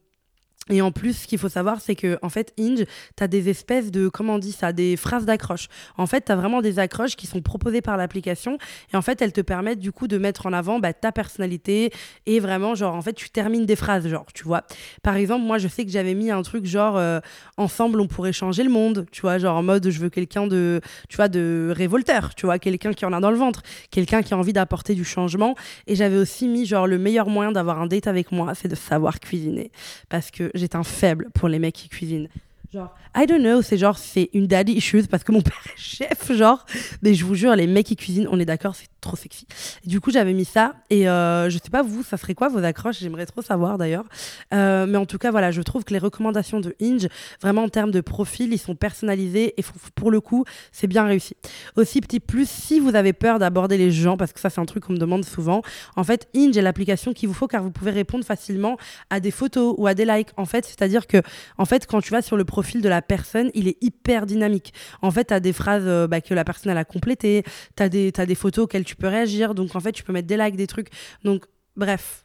et 0.69 0.83
en 0.83 0.91
plus, 0.91 1.13
ce 1.13 1.27
qu'il 1.29 1.39
faut 1.39 1.49
savoir, 1.49 1.81
c'est 1.81 1.95
que 1.95 2.19
en 2.23 2.29
fait, 2.29 2.53
Inge, 2.59 2.85
tu 3.17 3.23
as 3.23 3.29
des 3.29 3.49
espèces 3.49 3.93
de, 3.93 4.09
comment 4.09 4.35
on 4.35 4.39
dit 4.39 4.51
ça, 4.51 4.73
des 4.73 4.97
phrases 4.97 5.25
d'accroche. 5.25 5.69
En 5.97 6.07
fait, 6.07 6.25
tu 6.25 6.33
as 6.33 6.37
vraiment 6.37 6.61
des 6.61 6.81
accroches 6.81 7.15
qui 7.15 7.29
sont 7.29 7.41
proposées 7.41 7.83
par 7.83 7.97
l'application. 7.97 8.59
Et 8.93 8.97
en 8.97 9.03
fait, 9.03 9.23
elles 9.23 9.33
te 9.33 9.41
permettent 9.41 9.79
du 9.79 9.93
coup 9.93 10.09
de 10.09 10.19
mettre 10.19 10.47
en 10.47 10.53
avant 10.53 10.81
bah, 10.81 10.93
ta 10.93 11.13
personnalité. 11.13 11.93
Et 12.27 12.41
vraiment, 12.41 12.75
genre, 12.75 12.97
en 12.97 13.03
fait, 13.03 13.13
tu 13.13 13.31
termines 13.31 13.65
des 13.65 13.77
phrases, 13.77 14.09
genre, 14.09 14.27
tu 14.35 14.43
vois. 14.43 14.65
Par 15.05 15.15
exemple, 15.15 15.45
moi, 15.45 15.59
je 15.59 15.69
sais 15.69 15.85
que 15.85 15.91
j'avais 15.93 16.15
mis 16.15 16.33
un 16.33 16.43
truc 16.43 16.67
genre, 16.67 16.97
euh, 16.97 17.21
ensemble, 17.57 18.01
on 18.01 18.09
pourrait 18.09 18.33
changer 18.33 18.65
le 18.65 18.71
monde. 18.71 19.07
Tu 19.13 19.21
vois, 19.21 19.39
genre 19.39 19.57
en 19.57 19.63
mode, 19.63 19.89
je 19.89 20.01
veux 20.01 20.11
quelqu'un 20.11 20.49
de, 20.49 20.81
tu 21.09 21.17
vois, 21.17 21.29
de 21.29 21.73
révolteur. 21.77 22.35
Tu 22.35 22.45
vois, 22.45 22.59
quelqu'un 22.59 22.93
qui 22.93 23.05
en 23.05 23.13
a 23.13 23.21
dans 23.21 23.31
le 23.31 23.39
ventre. 23.39 23.63
Quelqu'un 23.93 24.23
qui 24.23 24.35
a 24.35 24.37
envie 24.37 24.53
d'apporter 24.53 24.97
du 24.97 25.05
changement. 25.05 25.55
Et 25.87 25.95
j'avais 25.95 26.19
aussi 26.19 26.49
mis, 26.49 26.67
genre, 26.67 26.89
le 26.89 26.99
meilleur 26.99 27.29
moyen 27.29 27.53
d'avoir 27.53 27.81
un 27.81 27.87
date 27.87 28.09
avec 28.09 28.33
moi, 28.33 28.57
c'est 28.57 28.67
de 28.67 28.75
savoir 28.75 29.21
cuisiner. 29.21 29.71
Parce 30.09 30.33
que 30.33 30.51
j'étais 30.57 30.77
un 30.77 30.85
faible 30.85 31.29
pour 31.35 31.49
les 31.49 31.59
mecs 31.59 31.75
qui 31.75 31.89
cuisinent. 31.89 32.29
Genre, 32.73 32.95
I 33.15 33.27
don't 33.27 33.41
know, 33.41 33.63
c'est 33.63 33.79
genre, 33.79 33.97
c'est 33.97 34.29
une 34.35 34.47
daddy 34.47 34.73
issues 34.73 35.07
parce 35.09 35.25
que 35.25 35.33
mon 35.33 35.41
père 35.43 35.63
est 35.67 35.79
chef, 35.79 36.33
genre. 36.33 36.65
Mais 37.03 37.15
je 37.15 37.25
vous 37.25 37.35
jure, 37.35 37.55
les 37.55 37.67
mecs 37.67 37.87
qui 37.87 37.97
cuisinent, 37.97 38.29
on 38.31 38.41
est 38.41 38.45
d'accord, 38.45 38.75
c'est 38.75 38.89
trop 39.01 39.17
sexy. 39.17 39.47
du 39.85 40.01
coup, 40.01 40.11
j'avais 40.11 40.33
mis 40.33 40.45
ça. 40.45 40.75
Et 40.91 41.09
euh, 41.09 41.49
je 41.51 41.59
sais 41.59 41.71
pas, 41.71 41.83
vous, 41.83 42.03
ça 42.03 42.17
serait 42.17 42.35
quoi 42.35 42.49
vos 42.49 42.65
accroches? 42.65 42.99
J'aimerais 43.01 43.27
trop 43.27 43.43
savoir 43.43 43.79
d'ailleurs. 43.79 44.05
Euh, 44.53 44.87
mais 44.87 44.99
en 44.99 45.07
tout 45.07 45.19
cas, 45.19 45.31
voilà, 45.31 45.51
je 45.51 45.63
trouve 45.63 45.85
que 45.85 45.93
les 45.93 45.99
recommandations 45.99 46.61
de 46.61 46.75
Inge, 46.81 47.09
vraiment 47.41 47.65
en 47.65 47.69
termes 47.69 47.91
de 47.91 48.01
profil, 48.01 48.53
ils 48.53 48.59
sont 48.59 48.75
personnalisés 48.75 49.55
et 49.59 49.65
pour 49.95 50.11
le 50.11 50.21
coup, 50.21 50.45
c'est 50.73 50.87
bien 50.87 51.05
réussi. 51.05 51.37
Aussi, 51.77 52.01
petit 52.01 52.21
plus, 52.21 52.49
si 52.49 52.81
vous 52.81 52.95
avez 52.95 53.13
peur 53.13 53.39
d'aborder 53.39 53.77
les 53.77 53.91
gens, 53.91 54.17
parce 54.17 54.33
que 54.33 54.41
ça, 54.41 54.51
c'est 54.51 54.61
un 54.61 54.67
truc 54.67 54.85
qu'on 54.85 54.93
me 54.93 54.99
demande 54.99 55.25
souvent, 55.25 55.63
en 55.97 56.05
fait, 56.05 56.29
Inge 56.35 56.57
est 56.57 56.63
l'application 56.63 57.13
qu'il 57.13 57.29
vous 57.29 57.35
faut 57.35 57.49
car 57.49 57.63
vous 57.63 57.71
pouvez 57.71 57.91
répondre 57.91 58.25
facilement 58.25 58.77
à 59.11 59.21
des 59.21 59.31
photos 59.31 59.75
ou 59.79 59.87
à 59.87 59.95
des 59.95 60.05
likes. 60.05 60.31
En 60.37 60.47
fait, 60.47 60.65
c'est-à-dire 60.65 61.07
que, 61.07 61.19
en 61.59 61.65
fait, 61.65 61.87
quand 61.87 62.01
tu 62.01 62.11
vas 62.11 62.23
sur 62.23 62.37
le 62.37 62.45
profil 62.45 62.83
de 62.83 62.89
la 62.89 63.03
personne, 63.03 63.51
il 63.55 63.69
est 63.69 63.77
hyper 63.83 64.27
dynamique. 64.27 64.73
En 65.03 65.11
fait, 65.11 65.27
tu 65.27 65.35
as 65.35 65.41
des 65.41 65.53
phrases 65.53 65.85
euh, 65.87 66.07
bah, 66.07 66.21
que 66.21 66.35
la 66.35 66.45
personne 66.45 66.73
elle 66.73 66.79
a 66.79 66.85
complétées, 66.85 67.45
tu 67.77 67.83
as 67.83 67.87
as 67.87 68.27
des 68.27 68.35
photos 68.35 68.65
auxquelles 68.65 68.85
tu 68.85 68.96
peux 68.97 69.09
réagir, 69.09 69.55
donc 69.55 69.75
en 69.77 69.81
fait, 69.81 69.93
tu 69.93 70.03
peux 70.03 70.13
mettre 70.13 70.29
des 70.29 70.37
likes, 70.37 70.57
des 70.57 70.67
trucs. 70.67 70.89
Donc, 71.25 71.45
bref, 71.77 72.25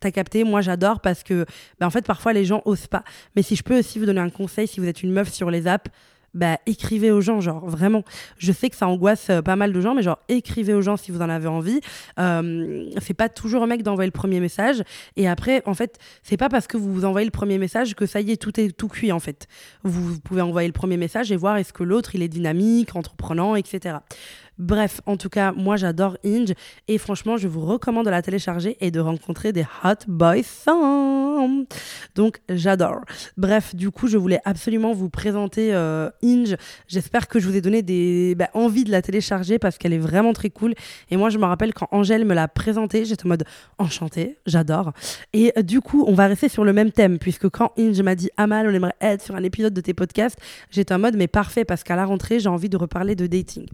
T'as 0.00 0.10
capté, 0.10 0.42
moi 0.42 0.60
j'adore 0.60 1.00
parce 1.00 1.22
que 1.22 1.46
bah, 1.78 1.86
en 1.86 1.90
fait 1.90 2.04
parfois 2.04 2.32
les 2.32 2.44
gens 2.44 2.62
osent 2.64 2.88
pas. 2.88 3.04
Mais 3.36 3.42
si 3.42 3.54
je 3.54 3.62
peux 3.62 3.78
aussi 3.78 4.00
vous 4.00 4.06
donner 4.06 4.20
un 4.20 4.28
conseil, 4.28 4.66
si 4.66 4.80
vous 4.80 4.86
êtes 4.86 5.04
une 5.04 5.12
meuf 5.12 5.32
sur 5.32 5.52
les 5.52 5.68
apps, 5.68 5.88
bah, 6.34 6.58
écrivez 6.66 7.12
aux 7.12 7.20
gens, 7.20 7.40
genre 7.40 7.64
vraiment. 7.64 8.02
Je 8.38 8.50
sais 8.50 8.68
que 8.68 8.76
ça 8.76 8.88
angoisse 8.88 9.30
euh, 9.30 9.40
pas 9.40 9.54
mal 9.54 9.72
de 9.72 9.80
gens, 9.80 9.94
mais 9.94 10.02
genre 10.02 10.18
écrivez 10.28 10.74
aux 10.74 10.82
gens 10.82 10.96
si 10.96 11.12
vous 11.12 11.22
en 11.22 11.28
avez 11.28 11.46
envie. 11.46 11.80
Euh, 12.18 12.90
c'est 13.00 13.14
pas 13.14 13.28
toujours 13.28 13.62
un 13.62 13.66
mec 13.68 13.84
d'envoyer 13.84 14.08
le 14.08 14.12
premier 14.12 14.40
message. 14.40 14.82
Et 15.16 15.28
après, 15.28 15.62
en 15.64 15.74
fait, 15.74 15.98
c'est 16.24 16.36
pas 16.36 16.48
parce 16.48 16.66
que 16.66 16.76
vous 16.76 16.92
vous 16.92 17.04
envoyez 17.04 17.24
le 17.24 17.30
premier 17.30 17.58
message 17.58 17.94
que 17.94 18.04
ça 18.04 18.20
y 18.20 18.32
est, 18.32 18.36
tout 18.36 18.58
est 18.60 18.76
tout 18.76 18.88
cuit 18.88 19.12
en 19.12 19.20
fait. 19.20 19.46
Vous, 19.84 20.18
pouvez 20.18 20.42
envoyer 20.42 20.66
le 20.66 20.72
premier 20.72 20.96
message 20.96 21.30
et 21.30 21.36
voir 21.36 21.56
est-ce 21.56 21.72
que 21.72 21.84
l'autre 21.84 22.16
il 22.16 22.22
est 22.22 22.28
dynamique, 22.28 22.96
entreprenant, 22.96 23.54
etc. 23.54 23.98
Bref, 24.58 25.00
en 25.06 25.16
tout 25.16 25.28
cas, 25.28 25.52
moi 25.52 25.76
j'adore 25.76 26.16
Inge 26.24 26.54
et 26.86 26.98
franchement, 26.98 27.36
je 27.36 27.48
vous 27.48 27.64
recommande 27.64 28.06
de 28.06 28.10
la 28.10 28.22
télécharger 28.22 28.76
et 28.80 28.90
de 28.90 29.00
rencontrer 29.00 29.52
des 29.52 29.66
hot 29.82 30.04
boys 30.06 30.42
Donc 32.14 32.40
j'adore. 32.48 33.00
Bref, 33.36 33.74
du 33.74 33.90
coup, 33.90 34.06
je 34.06 34.16
voulais 34.16 34.40
absolument 34.44 34.92
vous 34.92 35.10
présenter 35.10 35.74
euh, 35.74 36.08
Inge. 36.22 36.56
J'espère 36.86 37.26
que 37.26 37.40
je 37.40 37.48
vous 37.48 37.56
ai 37.56 37.60
donné 37.60 37.82
des 37.82 38.34
bah, 38.36 38.48
envie 38.54 38.84
de 38.84 38.90
la 38.90 39.02
télécharger 39.02 39.58
parce 39.58 39.78
qu'elle 39.78 39.92
est 39.92 39.98
vraiment 39.98 40.32
très 40.32 40.50
cool. 40.50 40.74
Et 41.10 41.16
moi, 41.16 41.30
je 41.30 41.38
me 41.38 41.44
rappelle 41.44 41.74
quand 41.74 41.88
Angèle 41.90 42.24
me 42.24 42.34
l'a 42.34 42.46
présentée, 42.48 43.04
j'étais 43.04 43.26
en 43.26 43.30
mode 43.30 43.44
enchantée, 43.78 44.38
j'adore. 44.46 44.92
Et 45.32 45.52
euh, 45.58 45.62
du 45.62 45.80
coup, 45.80 46.04
on 46.06 46.14
va 46.14 46.26
rester 46.26 46.48
sur 46.48 46.64
le 46.64 46.72
même 46.72 46.92
thème 46.92 47.18
puisque 47.18 47.48
quand 47.48 47.72
Inge 47.78 48.00
m'a 48.02 48.14
dit 48.14 48.30
Amal, 48.36 48.68
on 48.68 48.72
aimerait 48.72 48.94
être 49.00 49.22
sur 49.22 49.34
un 49.34 49.42
épisode 49.42 49.74
de 49.74 49.80
tes 49.80 49.94
podcasts, 49.94 50.38
j'étais 50.70 50.94
en 50.94 50.98
mode 50.98 51.16
mais 51.16 51.26
parfait 51.28 51.64
parce 51.64 51.82
qu'à 51.82 51.96
la 51.96 52.04
rentrée, 52.04 52.38
j'ai 52.38 52.48
envie 52.48 52.68
de 52.68 52.76
reparler 52.76 53.16
de 53.16 53.26
dating. 53.26 53.66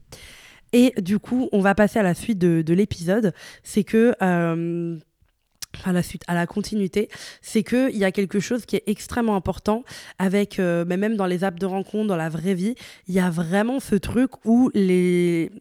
Et 0.72 0.92
du 1.00 1.18
coup, 1.18 1.48
on 1.52 1.60
va 1.60 1.74
passer 1.74 1.98
à 1.98 2.02
la 2.02 2.14
suite 2.14 2.38
de, 2.38 2.72
l'épisode. 2.72 3.32
C'est 3.62 3.84
que. 3.84 4.14
Euh, 4.22 4.96
à 5.84 5.92
la 5.92 6.02
suite, 6.02 6.24
à 6.26 6.34
la 6.34 6.46
continuité, 6.46 7.08
c'est 7.42 7.62
qu'il 7.62 7.96
y 7.96 8.04
a 8.04 8.10
quelque 8.10 8.40
chose 8.40 8.66
qui 8.66 8.76
est 8.76 8.82
extrêmement 8.86 9.36
important 9.36 9.84
avec, 10.18 10.58
euh, 10.58 10.84
mais 10.86 10.96
même 10.96 11.16
dans 11.16 11.26
les 11.26 11.44
apps 11.44 11.60
de 11.60 11.64
rencontre, 11.64 12.08
dans 12.08 12.16
la 12.16 12.28
vraie 12.28 12.54
vie, 12.54 12.74
il 13.06 13.14
y 13.14 13.20
a 13.20 13.30
vraiment 13.30 13.78
ce 13.78 13.94
truc 13.94 14.32
où 14.44 14.70
les 14.74 15.52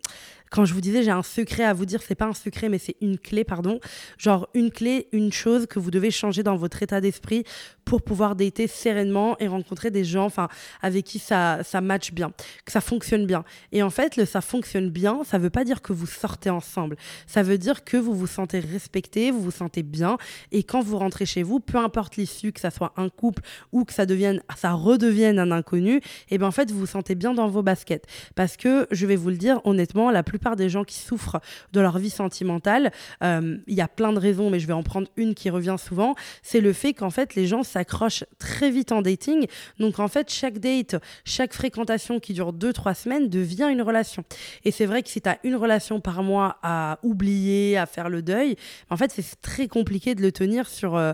quand 0.49 0.65
je 0.65 0.73
vous 0.73 0.81
disais 0.81 1.03
j'ai 1.03 1.11
un 1.11 1.23
secret 1.23 1.63
à 1.63 1.73
vous 1.73 1.85
dire, 1.85 2.01
c'est 2.01 2.15
pas 2.15 2.25
un 2.25 2.33
secret, 2.33 2.69
mais 2.69 2.79
c'est 2.79 2.95
une 3.01 3.17
clé, 3.17 3.43
pardon. 3.43 3.79
Genre 4.17 4.47
une 4.53 4.71
clé, 4.71 5.07
une 5.11 5.31
chose 5.31 5.65
que 5.67 5.79
vous 5.79 5.91
devez 5.91 6.11
changer 6.11 6.43
dans 6.43 6.55
votre 6.55 6.81
état 6.83 7.01
d'esprit 7.01 7.43
pour 7.85 8.01
pouvoir 8.01 8.35
dater 8.35 8.67
sereinement 8.67 9.35
et 9.39 9.47
rencontrer 9.47 9.89
des 9.89 10.03
gens, 10.03 10.25
enfin, 10.25 10.47
avec 10.81 11.05
qui 11.05 11.19
ça, 11.19 11.59
ça 11.63 11.81
match 11.81 12.11
bien, 12.11 12.31
que 12.65 12.71
ça 12.71 12.81
fonctionne 12.81 13.25
bien. 13.25 13.43
Et 13.71 13.81
en 13.81 13.89
fait, 13.89 14.15
le 14.15 14.25
ça 14.25 14.41
fonctionne 14.41 14.89
bien, 14.89 15.23
ça 15.23 15.37
veut 15.37 15.49
pas 15.49 15.63
dire 15.63 15.81
que 15.81 15.91
vous 15.91 16.05
sortez 16.05 16.49
ensemble. 16.49 16.97
Ça 17.25 17.41
veut 17.41 17.57
dire 17.57 17.83
que 17.83 17.97
vous 17.97 18.13
vous 18.13 18.27
sentez 18.27 18.59
respecté, 18.59 19.31
vous 19.31 19.41
vous 19.41 19.51
sentez 19.51 19.83
bien, 19.83 20.17
et 20.51 20.63
quand 20.63 20.81
vous 20.81 20.97
rentrez 20.97 21.25
chez 21.25 21.43
vous, 21.43 21.59
peu 21.59 21.77
importe 21.77 22.17
l'issue, 22.17 22.51
que 22.51 22.59
ça 22.59 22.71
soit 22.71 22.93
un 22.95 23.09
couple 23.09 23.41
ou 23.71 23.85
que 23.85 23.93
ça 23.93 24.05
devienne, 24.05 24.41
ça 24.55 24.71
redevienne 24.73 25.39
un 25.39 25.51
inconnu, 25.51 25.97
et 25.97 26.01
eh 26.31 26.37
ben 26.37 26.47
en 26.47 26.51
fait, 26.51 26.71
vous 26.71 26.79
vous 26.79 26.85
sentez 26.85 27.15
bien 27.15 27.33
dans 27.33 27.47
vos 27.47 27.63
baskets. 27.63 28.05
Parce 28.35 28.55
que 28.55 28.87
je 28.91 29.05
vais 29.05 29.15
vous 29.15 29.29
le 29.29 29.37
dire 29.37 29.61
honnêtement, 29.63 30.11
la 30.11 30.23
plus 30.23 30.38
plupart 30.39 30.55
des 30.55 30.69
gens 30.69 30.85
qui 30.85 30.97
souffrent 30.97 31.41
de 31.73 31.81
leur 31.81 31.97
vie 31.97 32.09
sentimentale, 32.09 32.91
euh, 33.23 33.57
il 33.67 33.73
y 33.73 33.81
a 33.81 33.89
plein 33.89 34.13
de 34.13 34.19
raisons, 34.19 34.49
mais 34.49 34.59
je 34.59 34.67
vais 34.67 34.73
en 34.73 34.83
prendre 34.83 35.07
une 35.17 35.35
qui 35.35 35.49
revient 35.49 35.75
souvent, 35.77 36.15
c'est 36.43 36.61
le 36.61 36.71
fait 36.71 36.93
qu'en 36.93 37.09
fait 37.09 37.35
les 37.35 37.45
gens 37.45 37.61
s'accrochent 37.61 38.23
très 38.37 38.71
vite 38.71 38.93
en 38.93 39.01
dating. 39.01 39.47
Donc 39.79 39.99
en 39.99 40.07
fait 40.07 40.31
chaque 40.31 40.59
date, 40.59 40.95
chaque 41.25 41.53
fréquentation 41.53 42.21
qui 42.21 42.31
dure 42.33 42.53
2-3 42.53 42.95
semaines 42.95 43.27
devient 43.27 43.67
une 43.69 43.81
relation. 43.81 44.23
Et 44.63 44.71
c'est 44.71 44.85
vrai 44.85 45.03
que 45.03 45.09
si 45.09 45.19
tu 45.21 45.27
as 45.27 45.39
une 45.43 45.57
relation 45.57 45.99
par 45.99 46.23
mois 46.23 46.57
à 46.63 46.99
oublier, 47.03 47.77
à 47.77 47.85
faire 47.85 48.07
le 48.07 48.21
deuil, 48.21 48.55
en 48.89 48.95
fait 48.95 49.11
c'est 49.11 49.41
très 49.41 49.67
compliqué 49.67 50.15
de 50.15 50.21
le 50.21 50.31
tenir 50.31 50.69
sur, 50.69 50.95
euh, 50.95 51.11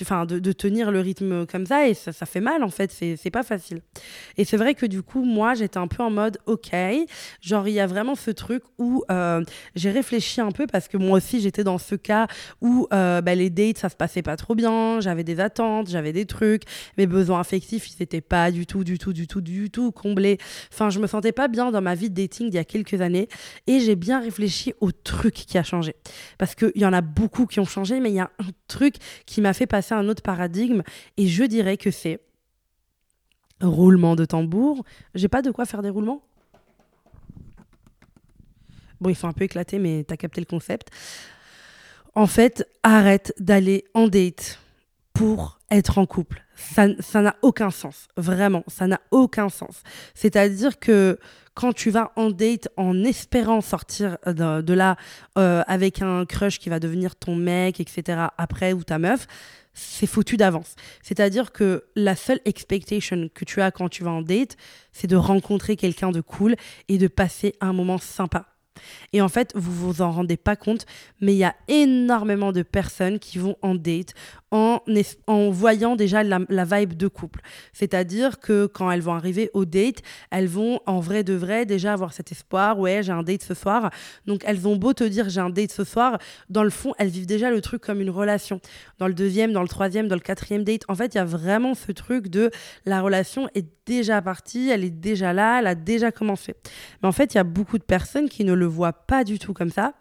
enfin 0.00 0.24
de, 0.24 0.52
tenir 0.52 0.92
le 0.92 1.00
rythme 1.00 1.46
comme 1.46 1.66
ça 1.66 1.88
et 1.88 1.94
ça, 1.94 2.12
ça 2.12 2.26
fait 2.26 2.40
mal 2.40 2.62
en 2.62 2.70
fait, 2.70 2.92
c'est 2.92 3.30
pas 3.30 3.42
facile. 3.42 3.80
Et 4.36 4.44
c'est 4.44 4.56
vrai 4.56 4.74
que 4.74 4.86
du 4.86 5.02
coup 5.02 5.24
moi 5.24 5.54
j'étais 5.54 5.78
un 5.78 5.88
peu 5.88 6.04
en 6.04 6.10
mode 6.10 6.38
ok, 6.46 6.70
genre 7.40 7.66
il 7.66 7.74
y 7.74 7.80
a 7.80 7.88
vraiment 7.88 8.14
ce 8.14 8.30
truc 8.30 8.62
où 8.78 9.02
euh, 9.10 9.42
j'ai 9.74 9.90
réfléchi 9.90 10.40
un 10.40 10.50
peu 10.50 10.66
parce 10.66 10.88
que 10.88 10.96
moi 10.96 11.18
aussi 11.18 11.40
j'étais 11.40 11.64
dans 11.64 11.78
ce 11.78 11.94
cas 11.94 12.26
où 12.60 12.86
euh, 12.92 13.20
bah, 13.20 13.34
les 13.34 13.50
dates 13.50 13.78
ça 13.78 13.88
se 13.88 13.96
passait 13.96 14.22
pas 14.22 14.36
trop 14.36 14.54
bien, 14.54 15.00
j'avais 15.00 15.24
des 15.24 15.40
attentes, 15.40 15.88
j'avais 15.88 16.12
des 16.12 16.26
trucs, 16.26 16.62
mes 16.96 17.06
besoins 17.06 17.40
affectifs 17.40 17.88
ils 17.90 17.96
n'étaient 18.00 18.20
pas 18.20 18.50
du 18.50 18.66
tout, 18.66 18.84
du 18.84 18.98
tout, 18.98 19.12
du 19.12 19.26
tout, 19.26 19.40
du 19.40 19.70
tout 19.70 19.92
comblés. 19.92 20.38
Enfin, 20.72 20.90
je 20.90 20.98
me 20.98 21.06
sentais 21.06 21.32
pas 21.32 21.48
bien 21.48 21.70
dans 21.70 21.82
ma 21.82 21.94
vie 21.94 22.10
de 22.10 22.14
dating 22.14 22.50
d'il 22.50 22.56
y 22.56 22.58
a 22.58 22.64
quelques 22.64 23.00
années 23.00 23.28
et 23.66 23.80
j'ai 23.80 23.96
bien 23.96 24.20
réfléchi 24.20 24.74
au 24.80 24.92
truc 24.92 25.34
qui 25.34 25.58
a 25.58 25.62
changé. 25.62 25.94
Parce 26.38 26.54
qu'il 26.54 26.72
y 26.76 26.86
en 26.86 26.92
a 26.92 27.00
beaucoup 27.00 27.46
qui 27.46 27.60
ont 27.60 27.64
changé, 27.64 28.00
mais 28.00 28.10
il 28.10 28.16
y 28.16 28.20
a 28.20 28.30
un 28.38 28.50
truc 28.66 28.96
qui 29.26 29.40
m'a 29.40 29.52
fait 29.52 29.66
passer 29.66 29.94
un 29.94 30.08
autre 30.08 30.22
paradigme 30.22 30.82
et 31.16 31.26
je 31.26 31.44
dirais 31.44 31.76
que 31.76 31.90
c'est 31.90 32.20
roulement 33.60 34.16
de 34.16 34.24
tambour. 34.24 34.84
J'ai 35.14 35.28
pas 35.28 35.42
de 35.42 35.50
quoi 35.50 35.64
faire 35.64 35.82
des 35.82 35.90
roulements 35.90 36.22
Bon, 39.00 39.10
ils 39.10 39.16
sont 39.16 39.28
un 39.28 39.32
peu 39.32 39.44
éclatés, 39.44 39.78
mais 39.78 40.04
t'as 40.06 40.16
capté 40.16 40.40
le 40.40 40.46
concept. 40.46 40.88
En 42.14 42.26
fait, 42.26 42.66
arrête 42.82 43.32
d'aller 43.38 43.84
en 43.94 44.08
date 44.08 44.58
pour 45.12 45.58
être 45.70 45.98
en 45.98 46.06
couple. 46.06 46.44
Ça 46.54 47.22
n'a 47.22 47.36
aucun 47.42 47.70
sens. 47.70 48.08
Vraiment, 48.16 48.64
ça 48.66 48.86
n'a 48.86 49.00
aucun 49.10 49.48
sens. 49.48 49.82
C'est-à-dire 50.14 50.78
que 50.78 51.18
quand 51.54 51.72
tu 51.72 51.90
vas 51.90 52.12
en 52.14 52.30
date 52.30 52.68
en 52.76 53.04
espérant 53.04 53.60
sortir 53.60 54.16
de, 54.26 54.72
là 54.72 54.96
euh, 55.36 55.62
avec 55.66 56.02
un 56.02 56.24
crush 56.24 56.60
qui 56.60 56.68
va 56.68 56.78
devenir 56.78 57.16
ton 57.16 57.34
mec, 57.34 57.80
etc., 57.80 58.26
après 58.38 58.72
ou 58.72 58.84
ta 58.84 58.98
meuf, 58.98 59.26
c'est 59.74 60.06
foutu 60.06 60.36
d'avance. 60.36 60.74
C'est-à-dire 61.02 61.52
que 61.52 61.84
la 61.96 62.16
seule 62.16 62.40
expectation 62.44 63.28
que 63.34 63.44
tu 63.44 63.60
as 63.60 63.70
quand 63.70 63.88
tu 63.88 64.04
vas 64.04 64.12
en 64.12 64.22
date, 64.22 64.56
c'est 64.92 65.06
de 65.08 65.16
rencontrer 65.16 65.76
quelqu'un 65.76 66.10
de 66.12 66.20
cool 66.20 66.54
et 66.88 66.98
de 66.98 67.08
passer 67.08 67.54
un 67.60 67.72
moment 67.72 67.98
sympa. 67.98 68.46
Et 69.12 69.20
en 69.20 69.28
fait, 69.28 69.52
vous 69.54 69.72
vous 69.72 70.02
en 70.02 70.10
rendez 70.10 70.36
pas 70.36 70.56
compte, 70.56 70.86
mais 71.20 71.34
il 71.34 71.38
y 71.38 71.44
a 71.44 71.54
énormément 71.68 72.52
de 72.52 72.62
personnes 72.62 73.18
qui 73.18 73.38
vont 73.38 73.56
en 73.62 73.74
date 73.74 74.14
en, 74.50 75.50
voyant 75.50 75.96
déjà 75.96 76.22
la, 76.22 76.64
vibe 76.64 76.94
de 76.94 77.08
couple. 77.08 77.40
C'est-à-dire 77.72 78.40
que 78.40 78.66
quand 78.66 78.90
elles 78.90 79.00
vont 79.00 79.14
arriver 79.14 79.50
au 79.54 79.64
date, 79.64 80.02
elles 80.30 80.48
vont 80.48 80.80
en 80.86 81.00
vrai 81.00 81.24
de 81.24 81.34
vrai 81.34 81.66
déjà 81.66 81.92
avoir 81.92 82.12
cet 82.12 82.32
espoir, 82.32 82.78
ouais, 82.78 83.02
j'ai 83.02 83.12
un 83.12 83.22
date 83.22 83.42
ce 83.42 83.54
soir. 83.54 83.90
Donc 84.26 84.42
elles 84.44 84.66
ont 84.66 84.76
beau 84.76 84.92
te 84.92 85.04
dire 85.04 85.28
j'ai 85.28 85.40
un 85.40 85.50
date 85.50 85.72
ce 85.72 85.84
soir, 85.84 86.18
dans 86.48 86.64
le 86.64 86.70
fond, 86.70 86.94
elles 86.98 87.08
vivent 87.08 87.26
déjà 87.26 87.50
le 87.50 87.60
truc 87.60 87.82
comme 87.82 88.00
une 88.00 88.10
relation. 88.10 88.60
Dans 88.98 89.08
le 89.08 89.14
deuxième, 89.14 89.52
dans 89.52 89.62
le 89.62 89.68
troisième, 89.68 90.08
dans 90.08 90.16
le 90.16 90.20
quatrième 90.20 90.64
date, 90.64 90.82
en 90.88 90.94
fait, 90.94 91.14
il 91.14 91.18
y 91.18 91.20
a 91.20 91.24
vraiment 91.24 91.74
ce 91.74 91.92
truc 91.92 92.28
de 92.28 92.50
la 92.86 93.00
relation 93.00 93.48
est 93.54 93.66
déjà 93.86 94.20
partie, 94.22 94.68
elle 94.70 94.84
est 94.84 94.90
déjà 94.90 95.32
là, 95.32 95.60
elle 95.60 95.66
a 95.66 95.74
déjà 95.74 96.12
commencé. 96.12 96.54
Mais 97.02 97.08
en 97.08 97.12
fait, 97.12 97.34
il 97.34 97.36
y 97.36 97.40
a 97.40 97.44
beaucoup 97.44 97.78
de 97.78 97.84
personnes 97.84 98.28
qui 98.28 98.44
ne 98.44 98.52
le 98.52 98.66
voient 98.66 98.92
pas 98.92 99.24
du 99.24 99.38
tout 99.38 99.52
comme 99.52 99.70
ça 99.70 99.94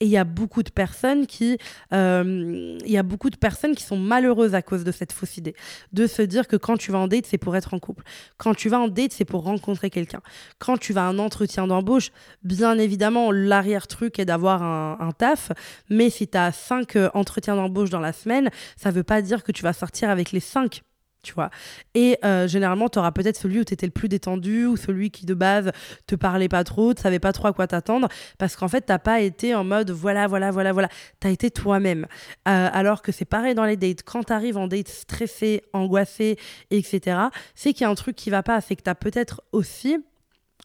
et 0.00 0.06
il 0.06 0.10
y 0.10 0.16
a 0.16 0.24
beaucoup 0.24 0.62
de 0.62 0.70
personnes 0.70 1.26
qui, 1.26 1.58
euh, 1.92 2.78
il 2.84 2.90
y 2.90 2.96
a 2.96 3.02
beaucoup 3.02 3.28
de 3.28 3.36
personnes 3.36 3.74
qui 3.74 3.84
sont 3.84 3.98
malheureuses 3.98 4.54
à 4.54 4.62
cause 4.62 4.82
de 4.82 4.92
cette 4.92 5.12
fausse 5.12 5.36
idée, 5.36 5.54
de 5.92 6.06
se 6.06 6.22
dire 6.22 6.48
que 6.48 6.56
quand 6.56 6.78
tu 6.78 6.90
vas 6.90 6.98
en 6.98 7.06
date, 7.06 7.26
c'est 7.26 7.38
pour 7.38 7.54
être 7.54 7.74
en 7.74 7.78
couple. 7.78 8.04
Quand 8.38 8.54
tu 8.54 8.70
vas 8.70 8.80
en 8.80 8.88
date, 8.88 9.12
c'est 9.12 9.26
pour 9.26 9.42
rencontrer 9.42 9.90
quelqu'un. 9.90 10.20
Quand 10.58 10.78
tu 10.78 10.94
vas 10.94 11.06
à 11.06 11.10
un 11.10 11.18
entretien 11.18 11.66
d'embauche, 11.66 12.12
bien 12.42 12.78
évidemment, 12.78 13.30
l'arrière 13.30 13.86
truc 13.86 14.18
est 14.18 14.24
d'avoir 14.24 14.62
un, 14.62 15.10
taf, 15.18 15.52
mais 15.90 16.08
si 16.08 16.28
tu 16.28 16.38
as 16.38 16.52
cinq 16.52 16.96
euh, 16.96 17.10
entretiens 17.14 17.56
d'embauche 17.56 17.90
dans 17.90 18.00
la 18.00 18.12
semaine, 18.12 18.48
ça 18.76 18.90
veut 18.90 19.02
pas 19.02 19.20
dire 19.20 19.42
que 19.42 19.52
tu 19.52 19.62
vas 19.62 19.72
sortir 19.72 20.08
avec 20.08 20.32
les 20.32 20.40
cinq 20.40 20.82
tu 21.22 21.34
vois. 21.34 21.50
Et 21.94 22.18
euh, 22.24 22.48
généralement, 22.48 22.88
tu 22.88 22.98
auras 22.98 23.12
peut-être 23.12 23.36
celui 23.36 23.60
où 23.60 23.64
tu 23.64 23.74
étais 23.74 23.86
le 23.86 23.92
plus 23.92 24.08
détendu 24.08 24.66
ou 24.66 24.76
celui 24.76 25.10
qui 25.10 25.26
de 25.26 25.34
base 25.34 25.72
te 26.06 26.14
parlait 26.14 26.48
pas 26.48 26.64
trop, 26.64 26.94
tu 26.94 27.02
savais 27.02 27.18
pas 27.18 27.32
trop 27.32 27.48
à 27.48 27.52
quoi 27.52 27.66
t'attendre 27.66 28.08
parce 28.38 28.56
qu'en 28.56 28.68
fait, 28.68 28.82
t'as 28.82 28.98
pas 28.98 29.20
été 29.20 29.54
en 29.54 29.64
mode 29.64 29.90
voilà, 29.90 30.26
voilà, 30.26 30.50
voilà, 30.50 30.72
voilà. 30.72 30.88
Tu 31.20 31.26
as 31.26 31.30
été 31.30 31.50
toi-même. 31.50 32.06
Euh, 32.48 32.68
alors 32.72 33.02
que 33.02 33.12
c'est 33.12 33.24
pareil 33.24 33.54
dans 33.54 33.64
les 33.64 33.76
dates. 33.76 34.02
Quand 34.02 34.24
tu 34.24 34.32
arrives 34.32 34.56
en 34.56 34.66
date 34.66 34.88
stressé, 34.88 35.62
angoissé, 35.72 36.38
etc., 36.70 37.18
c'est 37.54 37.72
qu'il 37.72 37.82
y 37.82 37.84
a 37.84 37.90
un 37.90 37.94
truc 37.94 38.16
qui 38.16 38.30
va 38.30 38.42
pas. 38.42 38.60
C'est 38.60 38.76
que 38.76 38.90
peut-être 38.92 39.42
aussi 39.52 39.98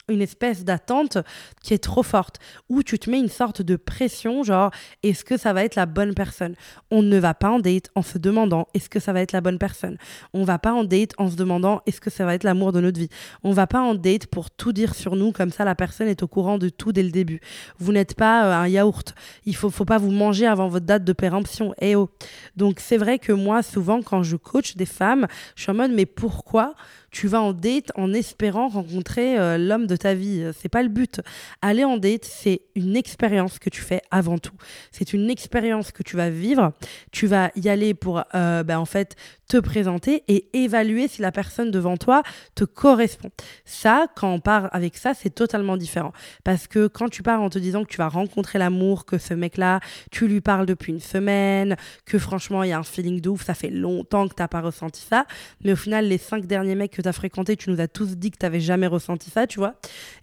une 0.08 0.22
espèce 0.22 0.64
d'attente 0.64 1.18
qui 1.62 1.74
est 1.74 1.82
trop 1.82 2.02
forte, 2.02 2.38
où 2.68 2.82
tu 2.82 2.98
te 2.98 3.10
mets 3.10 3.18
une 3.18 3.28
sorte 3.28 3.62
de 3.62 3.76
pression, 3.76 4.42
genre 4.42 4.70
est-ce 5.02 5.24
que 5.24 5.36
ça 5.36 5.52
va 5.52 5.64
être 5.64 5.74
la 5.74 5.86
bonne 5.86 6.14
personne? 6.14 6.54
On 6.90 7.02
ne 7.02 7.18
va 7.18 7.34
pas 7.34 7.50
en 7.50 7.58
date 7.58 7.90
en 7.94 8.02
se 8.02 8.18
demandant 8.18 8.68
est-ce 8.74 8.88
que 8.88 9.00
ça 9.00 9.12
va 9.12 9.20
être 9.20 9.32
la 9.32 9.40
bonne 9.40 9.58
personne? 9.58 9.96
On 10.32 10.44
va 10.44 10.58
pas 10.58 10.72
en 10.72 10.84
date 10.84 11.12
en 11.18 11.30
se 11.30 11.36
demandant 11.36 11.82
est-ce 11.86 12.00
que 12.00 12.10
ça 12.10 12.24
va 12.24 12.34
être 12.34 12.44
l'amour 12.44 12.72
de 12.72 12.80
notre 12.80 12.98
vie? 12.98 13.08
On 13.42 13.52
va 13.52 13.66
pas 13.66 13.80
en 13.80 13.94
date 13.94 14.26
pour 14.26 14.50
tout 14.50 14.72
dire 14.72 14.94
sur 14.94 15.16
nous, 15.16 15.32
comme 15.32 15.50
ça 15.50 15.64
la 15.64 15.74
personne 15.74 16.08
est 16.08 16.22
au 16.22 16.28
courant 16.28 16.58
de 16.58 16.68
tout 16.68 16.92
dès 16.92 17.02
le 17.02 17.10
début. 17.10 17.40
Vous 17.78 17.92
n'êtes 17.92 18.14
pas 18.14 18.46
euh, 18.46 18.64
un 18.64 18.68
yaourt. 18.68 19.14
Il 19.44 19.56
faut, 19.56 19.70
faut 19.70 19.84
pas 19.84 19.98
vous 19.98 20.10
manger 20.10 20.46
avant 20.46 20.68
votre 20.68 20.86
date 20.86 21.04
de 21.04 21.12
péremption. 21.12 21.74
Eh 21.80 21.96
oh. 21.96 22.10
Donc 22.56 22.80
c'est 22.80 22.96
vrai 22.96 23.18
que 23.18 23.32
moi, 23.32 23.62
souvent, 23.62 24.02
quand 24.02 24.22
je 24.22 24.36
coach 24.36 24.76
des 24.76 24.86
femmes, 24.86 25.26
je 25.54 25.62
suis 25.62 25.70
en 25.70 25.74
mode 25.74 25.92
mais 25.92 26.06
pourquoi 26.06 26.74
tu 27.16 27.28
vas 27.28 27.40
en 27.40 27.54
date 27.54 27.92
en 27.94 28.12
espérant 28.12 28.68
rencontrer 28.68 29.38
euh, 29.38 29.56
l'homme 29.56 29.86
de 29.86 29.96
ta 29.96 30.12
vie. 30.12 30.50
C'est 30.60 30.68
pas 30.68 30.82
le 30.82 30.90
but. 30.90 31.22
Aller 31.62 31.82
en 31.82 31.96
date, 31.96 32.26
c'est 32.26 32.60
une 32.74 32.94
expérience 32.94 33.58
que 33.58 33.70
tu 33.70 33.80
fais 33.80 34.02
avant 34.10 34.36
tout. 34.36 34.52
C'est 34.92 35.14
une 35.14 35.30
expérience 35.30 35.92
que 35.92 36.02
tu 36.02 36.14
vas 36.14 36.28
vivre. 36.28 36.74
Tu 37.12 37.26
vas 37.26 37.52
y 37.56 37.70
aller 37.70 37.94
pour, 37.94 38.22
euh, 38.34 38.62
ben, 38.64 38.78
en 38.78 38.84
fait, 38.84 39.16
te 39.48 39.56
présenter 39.58 40.24
et 40.28 40.48
évaluer 40.52 41.08
si 41.08 41.22
la 41.22 41.32
personne 41.32 41.70
devant 41.70 41.96
toi 41.96 42.22
te 42.54 42.64
correspond. 42.64 43.30
Ça, 43.64 44.06
quand 44.16 44.30
on 44.30 44.40
part 44.40 44.68
avec 44.72 44.96
ça, 44.96 45.14
c'est 45.14 45.30
totalement 45.30 45.76
différent. 45.76 46.12
Parce 46.44 46.66
que 46.66 46.86
quand 46.86 47.08
tu 47.08 47.22
pars 47.22 47.40
en 47.40 47.48
te 47.48 47.58
disant 47.58 47.84
que 47.84 47.88
tu 47.88 47.98
vas 47.98 48.08
rencontrer 48.08 48.58
l'amour, 48.58 49.06
que 49.06 49.18
ce 49.18 49.34
mec-là, 49.34 49.80
tu 50.10 50.26
lui 50.26 50.40
parles 50.40 50.66
depuis 50.66 50.92
une 50.92 51.00
semaine, 51.00 51.76
que 52.04 52.18
franchement, 52.18 52.62
il 52.62 52.70
y 52.70 52.72
a 52.72 52.78
un 52.78 52.82
feeling 52.82 53.20
de 53.20 53.28
ouf, 53.28 53.44
ça 53.44 53.54
fait 53.54 53.70
longtemps 53.70 54.28
que 54.28 54.34
tu 54.34 54.42
n'as 54.42 54.48
pas 54.48 54.60
ressenti 54.60 55.00
ça, 55.00 55.26
mais 55.64 55.72
au 55.72 55.76
final, 55.76 56.06
les 56.08 56.18
cinq 56.18 56.46
derniers 56.46 56.74
mecs 56.74 56.92
que 56.92 57.02
tu 57.06 57.08
as 57.08 57.12
fréquentés, 57.12 57.56
tu 57.56 57.70
nous 57.70 57.80
as 57.80 57.88
tous 57.88 58.16
dit 58.16 58.30
que 58.30 58.38
tu 58.38 58.44
n'avais 58.44 58.60
jamais 58.60 58.86
ressenti 58.86 59.30
ça, 59.30 59.46
tu 59.46 59.58
vois. 59.58 59.74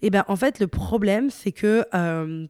Et 0.01 0.09
bien, 0.09 0.25
en 0.27 0.35
fait, 0.35 0.59
le 0.59 0.67
problème, 0.67 1.29
c'est 1.29 1.51
que... 1.51 1.85
Euh, 1.93 2.47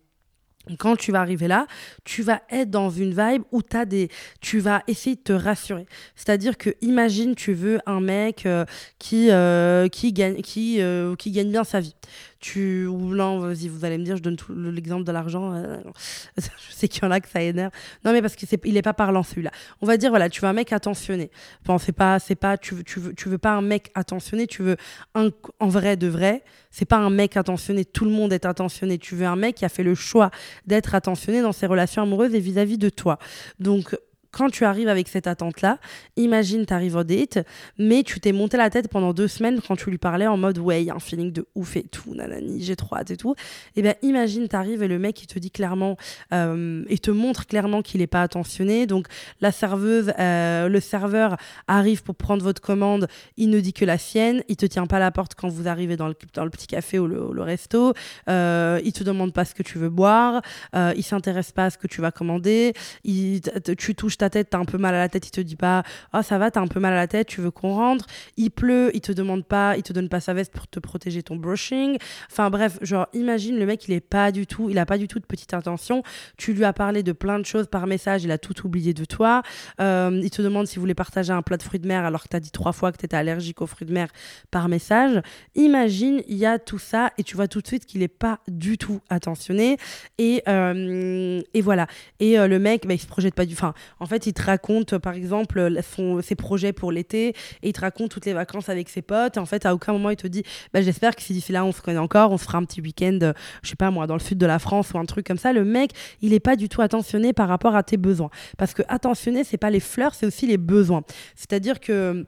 quand 0.79 0.95
tu 0.95 1.11
vas 1.11 1.19
arriver 1.19 1.49
là, 1.49 1.67
tu 2.05 2.21
vas 2.21 2.41
être 2.49 2.69
dans 2.69 2.89
une 2.89 3.09
vibe 3.09 3.43
où 3.51 3.59
as 3.73 3.83
des, 3.83 4.07
tu 4.39 4.59
vas 4.59 4.81
essayer 4.87 5.17
de 5.17 5.21
te 5.21 5.33
rassurer. 5.33 5.85
C'est-à-dire 6.15 6.57
que 6.57 6.69
imagine 6.79 7.35
tu 7.35 7.51
veux 7.51 7.79
un 7.85 7.99
mec 7.99 8.45
euh, 8.45 8.63
qui, 8.97 9.29
euh, 9.29 9.89
qui, 9.89 10.13
gagne, 10.13 10.41
qui, 10.41 10.79
qui 11.19 11.31
gagne 11.31 11.51
bien 11.51 11.65
sa 11.65 11.81
vie 11.81 11.95
tu 12.43 12.85
ou 12.87 13.15
non 13.15 13.39
vas-y 13.39 13.69
vous 13.69 13.85
allez 13.85 13.97
me 13.97 14.03
dire 14.03 14.17
je 14.17 14.21
donne 14.21 14.35
l'exemple 14.49 15.05
de 15.05 15.13
l'argent 15.13 15.53
euh, 15.53 15.77
je 16.37 16.73
sais 16.73 16.89
qu'il 16.89 17.01
y 17.01 17.05
en 17.05 17.11
a 17.11 17.21
que 17.21 17.29
ça 17.29 17.41
énerve. 17.41 17.71
Non 18.03 18.11
mais 18.11 18.21
parce 18.21 18.35
que 18.35 18.45
c'est 18.45 18.59
il 18.65 18.75
est 18.75 18.81
pas 18.81 18.93
parlant 18.93 19.23
celui-là. 19.23 19.51
On 19.81 19.85
va 19.85 19.95
dire 19.95 20.09
voilà 20.09 20.29
tu 20.29 20.41
veux 20.41 20.47
un 20.47 20.53
mec 20.53 20.73
attentionné. 20.73 21.31
Bon 21.63 21.77
c'est 21.77 21.93
pas 21.93 22.19
c'est 22.19 22.35
pas 22.35 22.57
tu 22.57 22.75
veux 22.75 22.83
tu 22.83 22.99
veux 22.99 23.13
tu 23.13 23.29
veux 23.29 23.37
pas 23.37 23.51
un 23.51 23.61
mec 23.61 23.91
attentionné 23.95 24.45
tu 24.45 24.61
veux 24.61 24.75
un 25.15 25.29
en 25.61 25.67
vrai 25.69 25.95
de 25.95 26.07
vrai 26.07 26.43
c'est 26.69 26.83
pas 26.83 26.97
un 26.97 27.09
mec 27.09 27.37
attentionné 27.37 27.85
tout 27.85 28.03
le 28.03 28.11
monde 28.11 28.33
est 28.33 28.45
attentionné. 28.45 28.97
Tu 28.97 29.15
veux 29.15 29.25
un 29.25 29.37
mec 29.37 29.55
qui 29.55 29.63
a 29.63 29.69
fait 29.69 29.83
le 29.83 29.95
choix 29.95 30.29
d'être 30.67 30.95
attentionné 30.95 31.41
dans 31.41 31.53
ses 31.53 31.65
relations 31.65 32.01
amoureuses 32.01 32.35
et 32.35 32.41
vis-à-vis 32.41 32.75
-vis 32.75 32.79
de 32.79 32.89
toi. 32.89 33.19
Donc 33.59 33.95
quand 34.33 34.49
tu 34.49 34.65
arrives 34.65 34.89
avec 34.89 35.07
cette 35.07 35.27
attente-là, 35.27 35.77
imagine, 36.17 36.65
tu 36.65 36.73
arrives 36.73 36.95
au 36.95 37.03
date, 37.03 37.39
mais 37.77 38.03
tu 38.03 38.19
t'es 38.19 38.33
monté 38.33 38.57
la 38.57 38.69
tête 38.69 38.89
pendant 38.89 39.13
deux 39.13 39.27
semaines 39.27 39.61
quand 39.65 39.75
tu 39.75 39.89
lui 39.89 39.99
parlais 39.99 40.27
en 40.27 40.37
mode 40.37 40.57
ouais, 40.57 40.83
y 40.83 40.89
a 40.89 40.95
un 40.95 40.99
feeling 40.99 41.31
de 41.31 41.45
ouf 41.55 41.77
et 41.77 41.83
tout, 41.83 42.13
nanani, 42.15 42.61
j'ai 42.61 42.75
trop 42.75 42.95
hâte 42.95 43.11
et 43.11 43.17
tout. 43.17 43.35
Et 43.75 43.79
eh 43.79 43.81
bien, 43.83 43.93
imagine, 44.01 44.49
tu 44.49 44.55
arrives 44.55 44.83
et 44.83 44.87
le 44.87 44.99
mec, 44.99 45.21
il 45.21 45.27
te 45.27 45.37
dit 45.39 45.51
clairement, 45.51 45.97
euh, 46.33 46.83
il 46.89 46.99
te 46.99 47.11
montre 47.11 47.45
clairement 47.45 47.81
qu'il 47.81 48.01
n'est 48.01 48.07
pas 48.07 48.23
attentionné. 48.23 48.87
Donc, 48.87 49.07
la 49.39 49.51
serveuse, 49.51 50.13
euh, 50.19 50.67
le 50.67 50.79
serveur 50.79 51.37
arrive 51.67 52.03
pour 52.03 52.15
prendre 52.15 52.43
votre 52.43 52.61
commande, 52.61 53.07
il 53.37 53.49
ne 53.49 53.59
dit 53.59 53.73
que 53.73 53.85
la 53.85 53.99
sienne, 53.99 54.43
il 54.47 54.55
te 54.55 54.65
tient 54.65 54.87
pas 54.87 54.99
la 54.99 55.11
porte 55.11 55.35
quand 55.35 55.47
vous 55.47 55.67
arrivez 55.67 55.95
dans 55.95 56.07
le, 56.07 56.15
dans 56.33 56.43
le 56.43 56.49
petit 56.49 56.67
café 56.67 56.97
ou 56.97 57.07
le, 57.07 57.43
resto, 57.43 57.93
euh, 58.29 58.81
il 58.83 58.93
te 58.93 59.03
demande 59.03 59.33
pas 59.33 59.45
ce 59.45 59.53
que 59.53 59.63
tu 59.63 59.77
veux 59.77 59.89
boire, 59.89 60.41
euh, 60.75 60.93
il 60.95 61.03
s'intéresse 61.03 61.51
pas 61.51 61.65
à 61.65 61.69
ce 61.69 61.77
que 61.77 61.87
tu 61.87 62.01
vas 62.01 62.11
commander, 62.11 62.73
il, 63.03 63.41
tu 63.77 63.93
touches 63.93 64.17
ta 64.23 64.29
tête, 64.29 64.49
t'as 64.51 64.57
un 64.57 64.65
peu 64.65 64.77
mal 64.77 64.95
à 64.95 64.99
la 64.99 65.09
tête, 65.09 65.27
il 65.27 65.31
te 65.31 65.41
dit 65.41 65.55
pas 65.55 65.83
oh 66.13 66.21
ça 66.21 66.37
va, 66.37 66.49
t'as 66.49 66.61
un 66.61 66.67
peu 66.67 66.79
mal 66.79 66.93
à 66.93 66.95
la 66.95 67.07
tête, 67.07 67.27
tu 67.27 67.41
veux 67.41 67.51
qu'on 67.51 67.73
rentre? 67.73 68.05
Il 68.37 68.51
pleut, 68.51 68.89
il 68.93 69.01
te 69.01 69.11
demande 69.11 69.45
pas, 69.45 69.75
il 69.75 69.83
te 69.83 69.91
donne 69.91 70.09
pas 70.09 70.21
sa 70.21 70.33
veste 70.33 70.53
pour 70.53 70.67
te 70.67 70.79
protéger 70.79 71.23
ton 71.23 71.35
brushing. 71.35 71.97
Enfin 72.31 72.49
bref, 72.49 72.77
genre 72.81 73.07
imagine 73.13 73.57
le 73.57 73.65
mec, 73.65 73.87
il 73.87 73.93
est 73.93 73.99
pas 73.99 74.31
du 74.31 74.47
tout, 74.47 74.69
il 74.69 74.77
a 74.79 74.85
pas 74.85 74.97
du 74.97 75.07
tout 75.07 75.19
de 75.19 75.25
petite 75.25 75.53
intention. 75.53 76.03
Tu 76.37 76.53
lui 76.53 76.63
as 76.63 76.73
parlé 76.73 77.03
de 77.03 77.11
plein 77.11 77.39
de 77.39 77.45
choses 77.45 77.67
par 77.67 77.87
message, 77.87 78.23
il 78.23 78.31
a 78.31 78.37
tout 78.37 78.65
oublié 78.65 78.93
de 78.93 79.05
toi. 79.05 79.41
Euh, 79.81 80.19
il 80.23 80.29
te 80.29 80.41
demande 80.41 80.67
si 80.67 80.75
vous 80.75 80.81
voulez 80.81 80.93
partager 80.95 81.33
un 81.33 81.41
plat 81.41 81.57
de 81.57 81.63
fruits 81.63 81.79
de 81.79 81.87
mer 81.87 82.05
alors 82.05 82.23
que 82.23 82.29
t'as 82.29 82.39
dit 82.39 82.51
trois 82.51 82.71
fois 82.71 82.91
que 82.91 82.97
t'étais 82.97 83.17
allergique 83.17 83.61
aux 83.61 83.67
fruits 83.67 83.87
de 83.87 83.93
mer 83.93 84.07
par 84.51 84.69
message. 84.69 85.21
Imagine, 85.55 86.21
il 86.27 86.37
y 86.37 86.45
a 86.45 86.59
tout 86.59 86.79
ça 86.79 87.11
et 87.17 87.23
tu 87.23 87.35
vois 87.35 87.47
tout 87.47 87.61
de 87.61 87.67
suite 87.67 87.85
qu'il 87.85 88.01
est 88.03 88.07
pas 88.07 88.39
du 88.47 88.77
tout 88.77 89.01
attentionné 89.09 89.77
et 90.17 90.43
euh, 90.47 91.41
et 91.53 91.61
voilà. 91.61 91.87
Et 92.19 92.39
euh, 92.39 92.47
le 92.47 92.59
mec, 92.59 92.87
bah, 92.87 92.93
il 92.93 92.99
se 92.99 93.07
projette 93.07 93.35
pas 93.35 93.45
du. 93.45 93.53
Enfin, 93.53 93.73
en 93.99 94.05
fait 94.05 94.12
fait, 94.13 94.27
il 94.27 94.33
te 94.33 94.41
raconte, 94.41 94.97
par 94.97 95.13
exemple, 95.13 95.71
son, 95.95 96.21
ses 96.21 96.35
projets 96.35 96.73
pour 96.73 96.91
l'été, 96.91 97.29
et 97.29 97.69
il 97.69 97.73
te 97.73 97.81
raconte 97.81 98.11
toutes 98.11 98.25
les 98.25 98.33
vacances 98.33 98.69
avec 98.69 98.89
ses 98.89 99.01
potes. 99.01 99.37
Et 99.37 99.39
en 99.39 99.45
fait, 99.45 99.65
à 99.65 99.73
aucun 99.73 99.93
moment, 99.93 100.09
il 100.09 100.15
te 100.15 100.27
dit, 100.27 100.43
bah, 100.73 100.81
j'espère 100.81 101.15
que 101.15 101.21
si 101.21 101.33
d'ici 101.33 101.51
là, 101.51 101.65
on 101.65 101.71
se 101.71 101.81
connaît 101.81 101.99
encore, 101.99 102.31
on 102.31 102.37
se 102.37 102.45
fera 102.45 102.57
un 102.57 102.65
petit 102.65 102.81
week-end, 102.81 103.19
euh, 103.21 103.33
je 103.61 103.69
sais 103.69 103.75
pas 103.75 103.91
moi, 103.91 104.07
dans 104.07 104.15
le 104.15 104.19
sud 104.19 104.37
de 104.37 104.45
la 104.45 104.59
France 104.59 104.91
ou 104.93 104.97
un 104.97 105.05
truc 105.05 105.25
comme 105.25 105.37
ça. 105.37 105.53
Le 105.53 105.63
mec, 105.63 105.91
il 106.21 106.33
est 106.33 106.39
pas 106.39 106.55
du 106.55 106.69
tout 106.69 106.81
attentionné 106.81 107.33
par 107.33 107.47
rapport 107.47 107.75
à 107.75 107.83
tes 107.83 107.97
besoins. 107.97 108.29
Parce 108.57 108.73
que 108.73 108.83
attentionné, 108.87 109.43
c'est 109.43 109.57
pas 109.57 109.69
les 109.69 109.79
fleurs, 109.79 110.13
c'est 110.13 110.25
aussi 110.25 110.47
les 110.47 110.57
besoins. 110.57 111.03
C'est-à-dire 111.35 111.79
que 111.79 112.25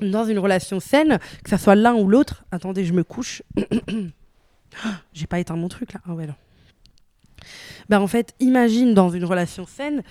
dans 0.00 0.24
une 0.24 0.38
relation 0.38 0.80
saine, 0.80 1.18
que 1.42 1.50
ça 1.50 1.58
soit 1.58 1.74
l'un 1.74 1.94
ou 1.94 2.08
l'autre, 2.08 2.44
attendez, 2.50 2.84
je 2.84 2.92
me 2.92 3.04
couche. 3.04 3.42
J'ai 5.14 5.26
pas 5.26 5.38
éteint 5.38 5.56
mon 5.56 5.68
truc 5.68 5.92
là. 5.94 6.00
Ah 6.06 6.12
ouais, 6.12 6.26
non. 6.26 6.34
Ben, 7.88 8.00
en 8.00 8.06
fait, 8.06 8.34
imagine 8.40 8.94
dans 8.94 9.10
une 9.10 9.24
relation 9.24 9.66
saine, 9.66 10.02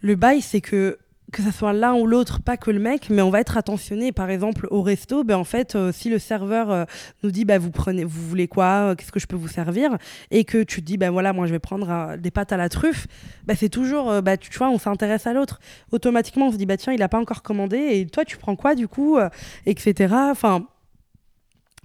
le 0.00 0.14
bail, 0.16 0.40
c'est 0.40 0.60
que 0.60 0.98
que 1.30 1.42
ça 1.42 1.52
soit 1.52 1.72
l'un 1.72 1.94
ou 1.94 2.06
l'autre, 2.06 2.40
pas 2.40 2.56
que 2.56 2.70
le 2.70 2.78
mec, 2.78 3.08
mais 3.08 3.22
on 3.22 3.30
va 3.30 3.40
être 3.40 3.56
attentionné. 3.56 4.12
Par 4.12 4.30
exemple, 4.30 4.66
au 4.70 4.82
resto, 4.82 5.24
ben 5.24 5.36
en 5.36 5.44
fait, 5.44 5.74
euh, 5.74 5.92
si 5.92 6.10
le 6.10 6.18
serveur 6.18 6.70
euh, 6.70 6.84
nous 7.22 7.30
dit, 7.30 7.44
bah, 7.44 7.58
vous 7.58 7.70
prenez, 7.70 8.04
vous 8.04 8.28
voulez 8.28 8.48
quoi, 8.48 8.64
euh, 8.90 8.94
qu'est-ce 8.94 9.12
que 9.12 9.20
je 9.20 9.26
peux 9.26 9.36
vous 9.36 9.48
servir, 9.48 9.96
et 10.30 10.44
que 10.44 10.62
tu 10.62 10.80
te 10.80 10.86
dis, 10.86 10.96
ben 10.96 11.10
voilà, 11.10 11.32
moi 11.32 11.46
je 11.46 11.52
vais 11.52 11.58
prendre 11.58 12.16
des 12.16 12.30
pâtes 12.30 12.52
à 12.52 12.56
la 12.56 12.68
truffe, 12.68 13.06
ben 13.46 13.56
c'est 13.56 13.68
toujours, 13.68 14.22
bah, 14.22 14.36
tu, 14.36 14.50
vois, 14.58 14.70
on 14.70 14.78
s'intéresse 14.78 15.26
à 15.26 15.32
l'autre. 15.32 15.60
Automatiquement, 15.92 16.48
on 16.48 16.52
se 16.52 16.56
dit, 16.56 16.66
bah 16.66 16.76
tiens, 16.76 16.92
il 16.92 17.02
a 17.02 17.08
pas 17.08 17.18
encore 17.18 17.42
commandé, 17.42 17.76
et 17.78 18.06
toi, 18.06 18.24
tu 18.24 18.36
prends 18.36 18.56
quoi 18.56 18.74
du 18.74 18.88
coup, 18.88 19.18
etc. 19.66 20.14
Enfin, 20.30 20.66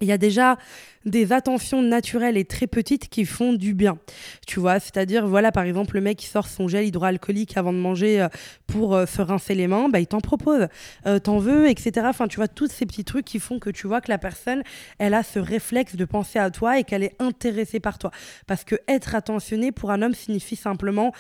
il 0.02 0.08
y 0.08 0.12
a 0.12 0.18
déjà 0.18 0.58
des 1.06 1.32
attentions 1.32 1.82
naturelles 1.82 2.36
et 2.36 2.46
très 2.46 2.68
petites 2.68 3.08
qui 3.08 3.26
font 3.26 3.54
du 3.54 3.74
bien. 3.74 3.98
Tu 4.46 4.60
vois, 4.60 4.80
c'est-à-dire, 4.80 5.26
voilà, 5.28 5.52
par 5.52 5.64
exemple, 5.64 5.96
le 5.96 6.02
mec 6.02 6.18
qui 6.18 6.26
sort 6.26 6.48
son 6.48 6.68
gel 6.68 6.86
hydroalcoolique 6.86 7.56
avant 7.56 7.72
de 7.72 7.78
manger 7.78 8.22
euh, 8.22 8.28
pour 8.68 8.96
euh, 8.96 9.06
se 9.06 9.22
rincer 9.22 9.56
les 9.56 9.68
mains, 9.68 9.88
bah, 9.88 10.00
il 10.00 10.08
t'en 10.08 10.20
propose. 10.20 10.68
Euh, 11.06 11.20
t'en 11.20 11.38
veux, 11.38 11.70
etc. 11.70 12.08
Enfin, 12.10 12.28
tu 12.28 12.38
vois, 12.38 12.48
tous 12.48 12.68
ces 12.68 12.86
petits 12.86 13.06
trucs 13.06 13.26
qui 13.26 13.40
font 13.40 13.60
que 13.60 13.70
tu 13.70 13.88
vois 13.88 14.02
que 14.02 14.12
la 14.12 14.18
personne, 14.18 14.64
elle 14.98 15.14
a 15.14 15.24
ce 15.24 15.40
réflexe 15.40 15.96
de 15.96 16.06
penser 16.06 16.40
à 16.40 16.50
toi 16.50 16.80
et 16.80 16.84
qu'elle 16.84 17.04
est 17.04 17.16
intéressée 17.20 17.80
par 17.80 17.98
toi. 17.98 18.12
Parce 18.48 18.64
que 18.64 18.76
être 18.88 19.16
attentionné 19.16 19.72
pour 19.72 19.92
un 19.92 20.02
homme 20.02 20.16
signifie 20.16 20.56
simplement 20.56 21.14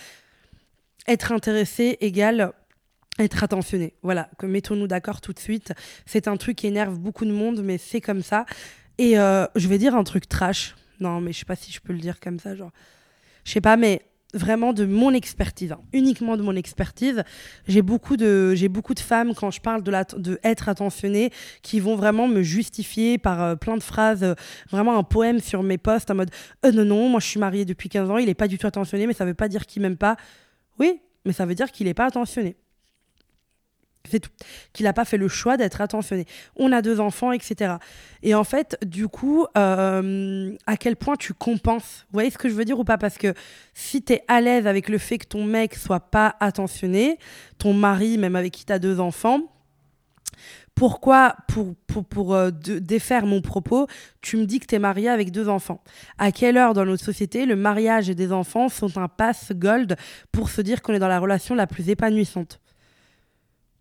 être 1.08 1.32
intéressé 1.32 1.98
égale 2.02 2.52
être 3.20 3.44
attentionné. 3.44 3.94
Voilà, 4.04 4.30
mettons-nous 4.44 4.88
d'accord 4.88 5.22
tout 5.22 5.34
de 5.34 5.40
suite. 5.40 5.74
C'est 6.06 6.28
un 6.28 6.38
truc 6.38 6.58
qui 6.58 6.68
énerve 6.68 7.00
beaucoup 7.00 7.26
de 7.26 7.32
monde, 7.32 7.62
mais 7.64 7.78
c'est 7.78 8.02
comme 8.02 8.22
ça. 8.22 8.46
Et 8.98 9.18
euh, 9.18 9.46
je 9.56 9.68
vais 9.68 9.78
dire 9.78 9.96
un 9.96 10.04
truc 10.04 10.28
trash. 10.28 10.76
Non, 11.00 11.22
mais 11.22 11.34
je 11.34 11.40
sais 11.40 11.46
pas 11.46 11.56
si 11.56 11.72
je 11.72 11.80
peux 11.82 11.94
le 11.94 12.00
dire 12.00 12.20
comme 12.20 12.40
ça, 12.40 12.56
genre. 12.56 12.72
Je 13.44 13.52
sais 13.52 13.62
pas, 13.62 13.78
mais 13.78 14.02
vraiment 14.34 14.74
de 14.74 14.86
mon 14.86 15.12
expertise, 15.14 15.72
hein. 15.72 15.80
uniquement 15.94 16.36
de 16.36 16.42
mon 16.42 16.56
expertise. 16.56 17.24
J'ai 17.68 17.82
beaucoup 17.82 18.18
de, 18.18 18.54
j'ai 18.54 18.68
beaucoup 18.68 18.94
de 18.94 19.00
femmes 19.00 19.34
quand 19.34 19.50
je 19.50 19.62
parle 19.62 19.82
de, 19.82 19.92
la, 19.92 20.04
de 20.04 20.40
être 20.44 20.68
attentionnée 20.68 21.32
qui 21.62 21.80
vont 21.80 21.96
vraiment 21.96 22.28
me 22.28 22.44
justifier 22.44 23.18
par 23.18 23.42
euh, 23.42 23.56
plein 23.56 23.78
de 23.78 23.84
phrases, 23.84 24.24
euh, 24.24 24.36
vraiment 24.70 24.98
un 24.98 25.04
poème 25.04 25.40
sur 25.40 25.64
mes 25.64 25.78
posts 25.78 26.12
en 26.12 26.16
mode 26.16 26.32
non 26.64 26.84
non, 26.84 27.10
moi 27.10 27.20
je 27.20 27.28
suis 27.28 27.40
mariée 27.40 27.64
depuis 27.64 27.88
15 27.88 28.10
ans, 28.10 28.18
il 28.18 28.28
est 28.28 28.34
pas 28.34 28.48
du 28.48 28.58
tout 28.58 28.68
attentionné, 28.68 29.08
mais 29.08 29.14
ça 29.14 29.26
veut 29.26 29.34
pas 29.34 29.48
dire 29.48 29.66
qu'il 29.66 29.82
m'aime 29.82 29.98
pas. 29.98 30.18
Oui, 30.80 31.00
mais 31.24 31.32
ça 31.32 31.46
veut 31.46 31.56
dire 31.56 31.72
qu'il 31.72 31.88
est 31.88 31.94
pas 31.94 32.06
attentionné. 32.06 32.58
C'est 34.10 34.20
tout. 34.20 34.30
Qu'il 34.74 34.86
n'a 34.86 34.94
pas 34.94 35.06
fait 35.06 35.18
le 35.18 35.28
choix 35.28 35.58
d'être 35.58 35.82
attentionné. 35.82 36.26
On 36.56 36.72
a 36.72 36.82
deux 36.82 37.00
enfants, 37.00 37.32
etc. 37.32 37.76
Et 38.24 38.36
en 38.36 38.44
fait, 38.44 38.78
du 38.86 39.08
coup, 39.08 39.46
euh, 39.58 40.56
à 40.68 40.78
quel 40.78 40.96
point 40.96 41.16
tu 41.16 41.34
compenses? 41.34 42.06
Vous 42.10 42.14
voyez 42.14 42.30
ce 42.30 42.38
que 42.38 42.50
je 42.50 42.54
veux 42.54 42.66
dire 42.66 42.80
ou 42.80 42.84
pas? 42.84 42.98
Parce 42.98 43.18
que 43.18 43.34
si 43.74 44.02
tu 44.02 44.14
es 44.14 44.24
à 44.28 44.42
l'aise 44.42 44.68
avec 44.68 44.90
le 44.90 44.98
fait 44.98 45.18
que 45.18 45.28
ton 45.28 45.44
mec 45.44 45.76
soit 45.76 46.00
pas 46.00 46.36
attentionné, 46.40 47.18
ton 47.58 47.74
mari, 47.74 48.18
même 48.18 48.36
avec 48.36 48.54
qui 48.54 48.66
tu 48.66 48.74
as 48.74 48.80
deux 48.80 49.00
enfants, 49.00 49.42
pourquoi, 50.76 51.38
pour, 51.48 51.74
pour, 51.88 52.04
pour 52.04 52.36
euh, 52.36 52.52
défaire 52.52 53.26
mon 53.26 53.42
propos, 53.42 53.88
tu 54.22 54.36
me 54.36 54.46
dis 54.46 54.60
que 54.60 54.66
tu 54.66 54.76
es 54.76 54.80
marié 54.80 55.08
avec 55.08 55.32
deux 55.32 55.48
enfants? 55.48 55.82
À 56.18 56.34
quelle 56.34 56.58
heure 56.58 56.74
dans 56.74 56.84
notre 56.84 57.04
société 57.04 57.46
le 57.46 57.56
mariage 57.56 58.10
et 58.10 58.16
des 58.16 58.34
enfants 58.34 58.68
sont 58.68 58.98
un 58.98 59.08
pass 59.08 59.54
gold 59.54 59.96
pour 60.34 60.50
se 60.50 60.62
dire 60.62 60.82
qu'on 60.82 60.94
est 60.94 61.00
dans 61.00 61.08
la 61.08 61.20
relation 61.20 61.56
la 61.56 61.66
plus 61.66 61.90
épanouissante? 61.90 62.60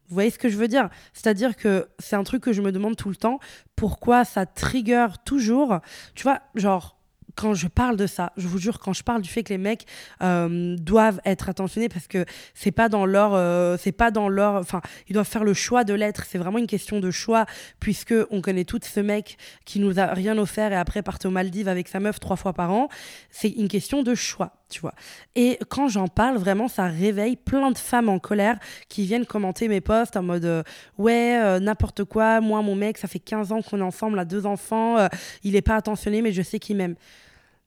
Vous 0.08 0.14
voyez 0.14 0.30
ce 0.30 0.38
que 0.38 0.48
je 0.48 0.56
veux 0.56 0.68
dire? 0.68 0.90
C'est-à-dire 1.12 1.56
que 1.56 1.88
c'est 1.98 2.16
un 2.16 2.24
truc 2.24 2.42
que 2.42 2.52
je 2.52 2.62
me 2.62 2.72
demande 2.72 2.96
tout 2.96 3.08
le 3.08 3.16
temps. 3.16 3.38
Pourquoi 3.76 4.24
ça 4.24 4.46
trigger 4.46 5.06
toujours? 5.24 5.80
Tu 6.14 6.22
vois, 6.24 6.40
genre, 6.54 6.98
quand 7.34 7.54
je 7.54 7.66
parle 7.66 7.96
de 7.96 8.06
ça, 8.06 8.32
je 8.36 8.46
vous 8.46 8.58
jure, 8.58 8.78
quand 8.78 8.92
je 8.92 9.02
parle 9.02 9.22
du 9.22 9.28
fait 9.28 9.42
que 9.42 9.52
les 9.52 9.58
mecs 9.58 9.86
euh, 10.22 10.76
doivent 10.78 11.20
être 11.24 11.48
attentionnés 11.48 11.88
parce 11.88 12.06
que 12.06 12.24
c'est 12.54 12.70
pas 12.70 12.88
dans 12.88 13.06
leur, 13.06 13.34
euh, 13.34 13.76
c'est 13.78 13.92
pas 13.92 14.10
dans 14.10 14.28
leur, 14.28 14.54
enfin, 14.54 14.80
ils 15.08 15.14
doivent 15.14 15.26
faire 15.26 15.44
le 15.44 15.54
choix 15.54 15.84
de 15.84 15.94
l'être. 15.94 16.24
C'est 16.28 16.38
vraiment 16.38 16.58
une 16.58 16.66
question 16.66 17.00
de 17.00 17.10
choix 17.10 17.46
puisque 17.80 18.14
on 18.30 18.40
connaît 18.40 18.64
tout 18.64 18.78
ce 18.82 19.00
mec 19.00 19.36
qui 19.64 19.80
nous 19.80 19.98
a 19.98 20.06
rien 20.06 20.38
offert 20.38 20.72
et 20.72 20.76
après 20.76 21.02
part 21.02 21.18
aux 21.24 21.30
Maldives 21.30 21.68
avec 21.68 21.88
sa 21.88 22.00
meuf 22.00 22.20
trois 22.20 22.36
fois 22.36 22.52
par 22.52 22.70
an. 22.72 22.88
C'est 23.30 23.50
une 23.50 23.68
question 23.68 24.02
de 24.02 24.14
choix, 24.14 24.52
tu 24.68 24.80
vois. 24.80 24.94
Et 25.34 25.58
quand 25.68 25.88
j'en 25.88 26.08
parle, 26.08 26.36
vraiment, 26.36 26.68
ça 26.68 26.86
réveille 26.86 27.36
plein 27.36 27.70
de 27.72 27.78
femmes 27.78 28.08
en 28.08 28.18
colère 28.18 28.58
qui 28.88 29.06
viennent 29.06 29.26
commenter 29.26 29.66
mes 29.68 29.80
posts 29.80 30.16
en 30.16 30.22
mode 30.22 30.44
euh, 30.44 30.62
ouais 30.98 31.60
n'importe 31.60 32.04
quoi. 32.04 32.40
Moi, 32.40 32.62
mon 32.62 32.76
mec, 32.76 32.98
ça 32.98 33.08
fait 33.08 33.18
15 33.18 33.52
ans 33.52 33.62
qu'on 33.62 33.80
est 33.80 33.82
ensemble, 33.82 34.18
a 34.18 34.24
deux 34.24 34.46
enfants, 34.46 35.08
il 35.42 35.56
est 35.56 35.62
pas 35.62 35.76
attentionné, 35.76 36.22
mais 36.22 36.32
je 36.32 36.42
sais 36.42 36.58
qu'il 36.58 36.76
m'aime. 36.76 36.94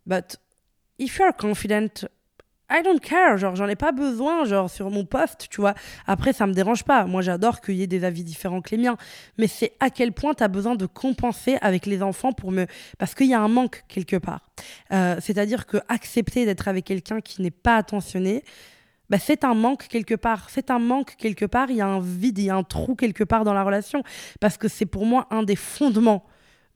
But 0.07 0.37
if 0.97 1.19
you're 1.19 1.33
confident, 1.33 2.07
I 2.69 2.81
don't 2.83 2.99
care. 2.99 3.37
Genre, 3.37 3.55
j'en 3.55 3.67
ai 3.67 3.75
pas 3.75 3.91
besoin, 3.91 4.45
genre, 4.45 4.69
sur 4.69 4.89
mon 4.89 5.05
poste, 5.05 5.47
tu 5.49 5.61
vois. 5.61 5.73
Après, 6.05 6.33
ça 6.33 6.47
me 6.47 6.53
dérange 6.53 6.83
pas. 6.83 7.05
Moi, 7.05 7.21
j'adore 7.21 7.61
qu'il 7.61 7.75
y 7.75 7.83
ait 7.83 7.87
des 7.87 8.03
avis 8.03 8.23
différents 8.23 8.61
que 8.61 8.71
les 8.71 8.77
miens. 8.77 8.97
Mais 9.37 9.47
c'est 9.47 9.73
à 9.79 9.89
quel 9.89 10.11
point 10.11 10.33
tu 10.33 10.43
as 10.43 10.47
besoin 10.47 10.75
de 10.75 10.85
compenser 10.85 11.57
avec 11.61 11.85
les 11.85 12.03
enfants 12.03 12.33
pour 12.33 12.51
me. 12.51 12.65
Parce 12.97 13.15
qu'il 13.15 13.27
y 13.27 13.33
a 13.33 13.39
un 13.39 13.47
manque 13.47 13.83
quelque 13.87 14.17
part. 14.17 14.49
Euh, 14.91 15.17
c'est-à-dire 15.21 15.65
que 15.65 15.77
accepter 15.87 16.45
d'être 16.45 16.67
avec 16.67 16.85
quelqu'un 16.85 17.21
qui 17.21 17.41
n'est 17.41 17.51
pas 17.51 17.77
attentionné, 17.77 18.43
bah, 19.09 19.17
c'est 19.19 19.45
un 19.45 19.53
manque 19.53 19.87
quelque 19.87 20.15
part. 20.15 20.49
C'est 20.49 20.69
un 20.69 20.79
manque 20.79 21.15
quelque 21.17 21.45
part. 21.45 21.69
Il 21.69 21.77
y 21.77 21.81
a 21.81 21.87
un 21.87 22.01
vide, 22.01 22.37
il 22.37 22.45
y 22.45 22.49
a 22.49 22.55
un 22.55 22.63
trou 22.63 22.95
quelque 22.95 23.23
part 23.23 23.45
dans 23.45 23.53
la 23.53 23.63
relation. 23.63 24.03
Parce 24.41 24.57
que 24.57 24.67
c'est 24.67 24.85
pour 24.85 25.05
moi 25.05 25.27
un 25.31 25.43
des 25.43 25.55
fondements 25.55 26.25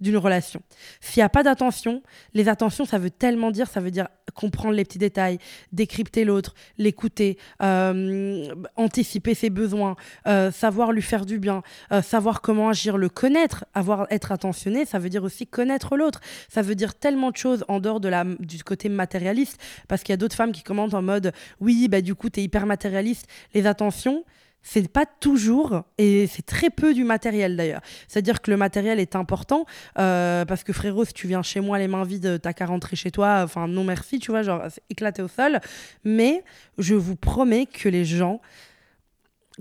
d'une 0.02 0.18
relation. 0.18 0.62
S'il 1.00 1.22
n'y 1.22 1.26
a 1.26 1.30
pas 1.30 1.44
d'attention, 1.44 2.02
les 2.34 2.50
attentions, 2.50 2.86
ça 2.86 2.98
veut 2.98 3.12
tellement 3.12 3.52
dire, 3.52 3.68
ça 3.68 3.80
veut 3.80 3.92
dire 3.92 4.08
comprendre 4.34 4.74
les 4.74 4.84
petits 4.84 4.98
détails, 4.98 5.38
décrypter 5.72 6.26
l'autre, 6.26 6.56
l'écouter, 6.78 7.38
euh, 7.62 8.54
anticiper 8.76 9.34
ses 9.34 9.50
besoins, 9.50 9.96
euh, 10.28 10.52
savoir 10.52 10.92
lui 10.92 11.02
faire 11.02 11.26
du 11.26 11.38
bien, 11.38 11.64
euh, 11.92 12.02
savoir 12.02 12.42
comment 12.42 12.70
agir, 12.70 12.98
le 12.98 13.10
connaître, 13.10 13.66
avoir 13.74 14.08
être 14.10 14.32
attentionné, 14.32 14.86
ça 14.86 15.00
veut 15.00 15.10
dire 15.10 15.24
aussi 15.24 15.48
connaître 15.48 15.96
l'autre. 15.96 16.22
Ça 16.50 16.62
veut 16.62 16.76
dire 16.76 16.96
tellement 16.96 17.32
de 17.32 17.38
choses 17.38 17.64
en 17.68 17.80
dehors 17.80 18.00
de 18.00 18.10
la, 18.10 18.24
du 18.24 18.64
côté 18.64 18.90
matérialiste, 18.90 19.60
parce 19.88 20.04
qu'il 20.04 20.14
y 20.14 20.16
a 20.16 20.18
d'autres 20.18 20.36
femmes 20.36 20.52
qui 20.52 20.64
commentent 20.64 20.94
en 20.94 21.02
mode 21.02 21.34
oui, 21.60 21.88
bah 21.88 22.02
du 22.02 22.16
coup, 22.16 22.30
tu 22.30 22.40
es 22.40 22.44
hyper 22.44 22.66
matérialiste. 22.66 23.28
Les 23.54 23.68
attentions, 23.68 24.24
c'est 24.64 24.88
pas 24.88 25.06
toujours, 25.06 25.84
et 25.98 26.28
c'est 26.28 26.46
très 26.46 26.70
peu 26.70 26.94
du 26.94 27.04
matériel 27.04 27.56
d'ailleurs. 27.56 27.82
C'est-à-dire 28.08 28.42
que 28.42 28.52
le 28.52 28.58
matériel 28.58 29.00
est 29.00 29.16
important, 29.16 29.66
euh, 29.98 30.46
parce 30.46 30.64
que 30.64 30.74
frérot, 30.74 31.06
si 31.06 31.14
tu 31.14 31.28
viens 31.28 31.42
chez 31.42 31.60
moi 31.62 31.80
les 31.80 31.88
mains 31.88 32.04
vides, 32.04 32.40
t'as 32.42 32.54
qu'à 32.54 32.66
rentrer 32.68 32.96
chez 32.96 33.12
toi, 33.12 33.42
enfin 33.44 33.68
non 33.68 33.84
merci, 33.84 34.20
tu 34.20 34.32
vois, 34.32 34.44
genre 34.44 34.64
éclaté 34.90 35.22
au 35.22 35.28
sol. 35.28 35.60
Mais 36.04 36.44
je 36.78 36.96
vous 36.96 37.16
promets 37.16 37.66
que 37.66 37.90
les 37.90 38.06
gens 38.06 38.40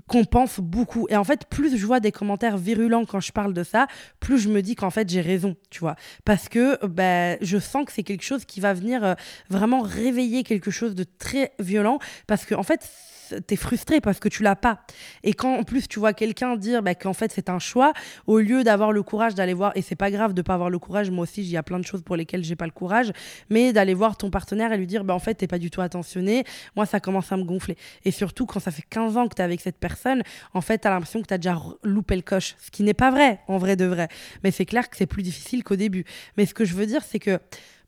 compensent 0.07 0.61
beaucoup. 0.61 1.07
Et 1.09 1.17
en 1.17 1.23
fait, 1.23 1.45
plus 1.45 1.77
je 1.77 1.85
vois 1.85 1.99
des 1.99 2.11
commentaires 2.11 2.57
virulents 2.57 3.05
quand 3.05 3.19
je 3.19 3.31
parle 3.31 3.53
de 3.53 3.63
ça, 3.63 3.87
plus 4.19 4.39
je 4.39 4.49
me 4.49 4.61
dis 4.61 4.75
qu'en 4.75 4.89
fait 4.89 5.09
j'ai 5.09 5.21
raison, 5.21 5.55
tu 5.69 5.79
vois. 5.79 5.95
Parce 6.25 6.49
que 6.49 6.83
ben, 6.85 7.37
je 7.41 7.57
sens 7.57 7.85
que 7.85 7.91
c'est 7.91 8.03
quelque 8.03 8.23
chose 8.23 8.45
qui 8.45 8.59
va 8.59 8.73
venir 8.73 9.03
euh, 9.03 9.13
vraiment 9.49 9.81
réveiller 9.81 10.43
quelque 10.43 10.71
chose 10.71 10.95
de 10.95 11.03
très 11.03 11.51
violent, 11.59 11.99
parce 12.27 12.45
que 12.45 12.55
en 12.55 12.63
fait, 12.63 12.89
t'es 13.39 13.55
frustré 13.55 14.01
parce 14.01 14.19
que 14.19 14.29
tu 14.29 14.43
l'as 14.43 14.55
pas. 14.55 14.81
Et 15.23 15.33
quand 15.33 15.55
en 15.55 15.63
plus 15.63 15.87
tu 15.87 15.99
vois 15.99 16.13
quelqu'un 16.13 16.55
dire 16.55 16.81
bah, 16.81 16.95
qu'en 16.95 17.13
fait 17.13 17.31
c'est 17.31 17.49
un 17.49 17.59
choix, 17.59 17.93
au 18.27 18.39
lieu 18.39 18.63
d'avoir 18.63 18.91
le 18.91 19.03
courage 19.03 19.35
d'aller 19.35 19.53
voir, 19.53 19.71
et 19.75 19.81
c'est 19.81 19.95
pas 19.95 20.11
grave 20.11 20.33
de 20.33 20.41
pas 20.41 20.53
avoir 20.53 20.69
le 20.69 20.79
courage, 20.79 21.09
moi 21.09 21.23
aussi 21.23 21.41
il 21.41 21.49
y 21.49 21.57
a 21.57 21.63
plein 21.63 21.79
de 21.79 21.85
choses 21.85 22.01
pour 22.01 22.15
lesquelles 22.15 22.43
j'ai 22.43 22.55
pas 22.55 22.65
le 22.65 22.71
courage, 22.71 23.11
mais 23.49 23.73
d'aller 23.73 23.93
voir 23.93 24.17
ton 24.17 24.29
partenaire 24.29 24.71
et 24.73 24.77
lui 24.77 24.87
dire 24.87 25.03
bah, 25.03 25.13
en 25.13 25.19
fait 25.19 25.35
t'es 25.35 25.47
pas 25.47 25.59
du 25.59 25.69
tout 25.69 25.81
attentionné, 25.81 26.43
moi 26.75 26.85
ça 26.85 26.99
commence 26.99 27.31
à 27.31 27.37
me 27.37 27.43
gonfler. 27.43 27.77
Et 28.05 28.11
surtout 28.11 28.45
quand 28.45 28.59
ça 28.59 28.71
fait 28.71 28.85
15 28.89 29.17
ans 29.17 29.27
que 29.27 29.35
t'es 29.35 29.43
avec 29.43 29.61
cette 29.61 29.77
personne, 29.77 30.23
en 30.53 30.61
fait 30.61 30.79
t'as 30.79 30.89
l'impression 30.89 31.21
que 31.21 31.27
t'as 31.27 31.37
déjà 31.37 31.57
loupé 31.83 32.15
le 32.15 32.21
coche, 32.21 32.55
ce 32.59 32.71
qui 32.71 32.83
n'est 32.83 32.93
pas 32.93 33.11
vrai 33.11 33.39
en 33.47 33.57
vrai 33.57 33.75
de 33.75 33.85
vrai. 33.85 34.07
Mais 34.43 34.51
c'est 34.51 34.65
clair 34.65 34.89
que 34.89 34.97
c'est 34.97 35.05
plus 35.05 35.23
difficile 35.23 35.63
qu'au 35.63 35.75
début. 35.75 36.05
Mais 36.37 36.45
ce 36.45 36.53
que 36.53 36.65
je 36.65 36.73
veux 36.73 36.85
dire 36.85 37.01
c'est 37.03 37.19
que 37.19 37.39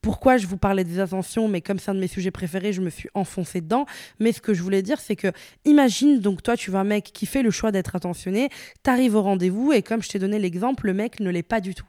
pourquoi 0.04 0.36
je 0.36 0.46
vous 0.48 0.58
parlais 0.58 0.84
des 0.84 1.00
attentions, 1.00 1.48
mais 1.48 1.62
comme 1.62 1.80
c'est 1.80 1.90
un 1.90 1.96
de 1.96 2.00
mes 2.00 2.08
sujets 2.08 2.30
préférés, 2.30 2.74
je 2.74 2.82
me 2.82 2.90
suis 2.90 3.10
enfoncée 3.14 3.62
dedans. 3.62 3.86
Mais 4.20 4.34
ce 4.34 4.42
que 4.42 4.54
je 4.54 4.62
voulais 4.62 4.82
dire, 4.82 5.00
c'est 5.00 5.16
que 5.16 5.30
imagine 5.64 6.20
donc 6.20 6.44
toi, 6.44 6.58
tu 6.58 6.70
vois 6.70 6.82
un 6.82 6.84
mec 6.84 7.12
qui 7.14 7.26
fait 7.26 7.42
le 7.42 7.52
choix 7.52 7.72
d'être 7.72 7.96
attentionné, 7.96 8.50
t'arrives 8.84 9.16
au 9.16 9.22
rendez-vous 9.22 9.72
et 9.72 9.82
comme 9.82 10.04
je 10.04 10.10
t'ai 10.10 10.20
donné 10.20 10.40
l'exemple, 10.40 10.88
le 10.88 10.94
mec 10.94 11.22
ne 11.22 11.30
l'est 11.30 11.42
pas 11.42 11.62
du 11.62 11.74
tout. 11.74 11.86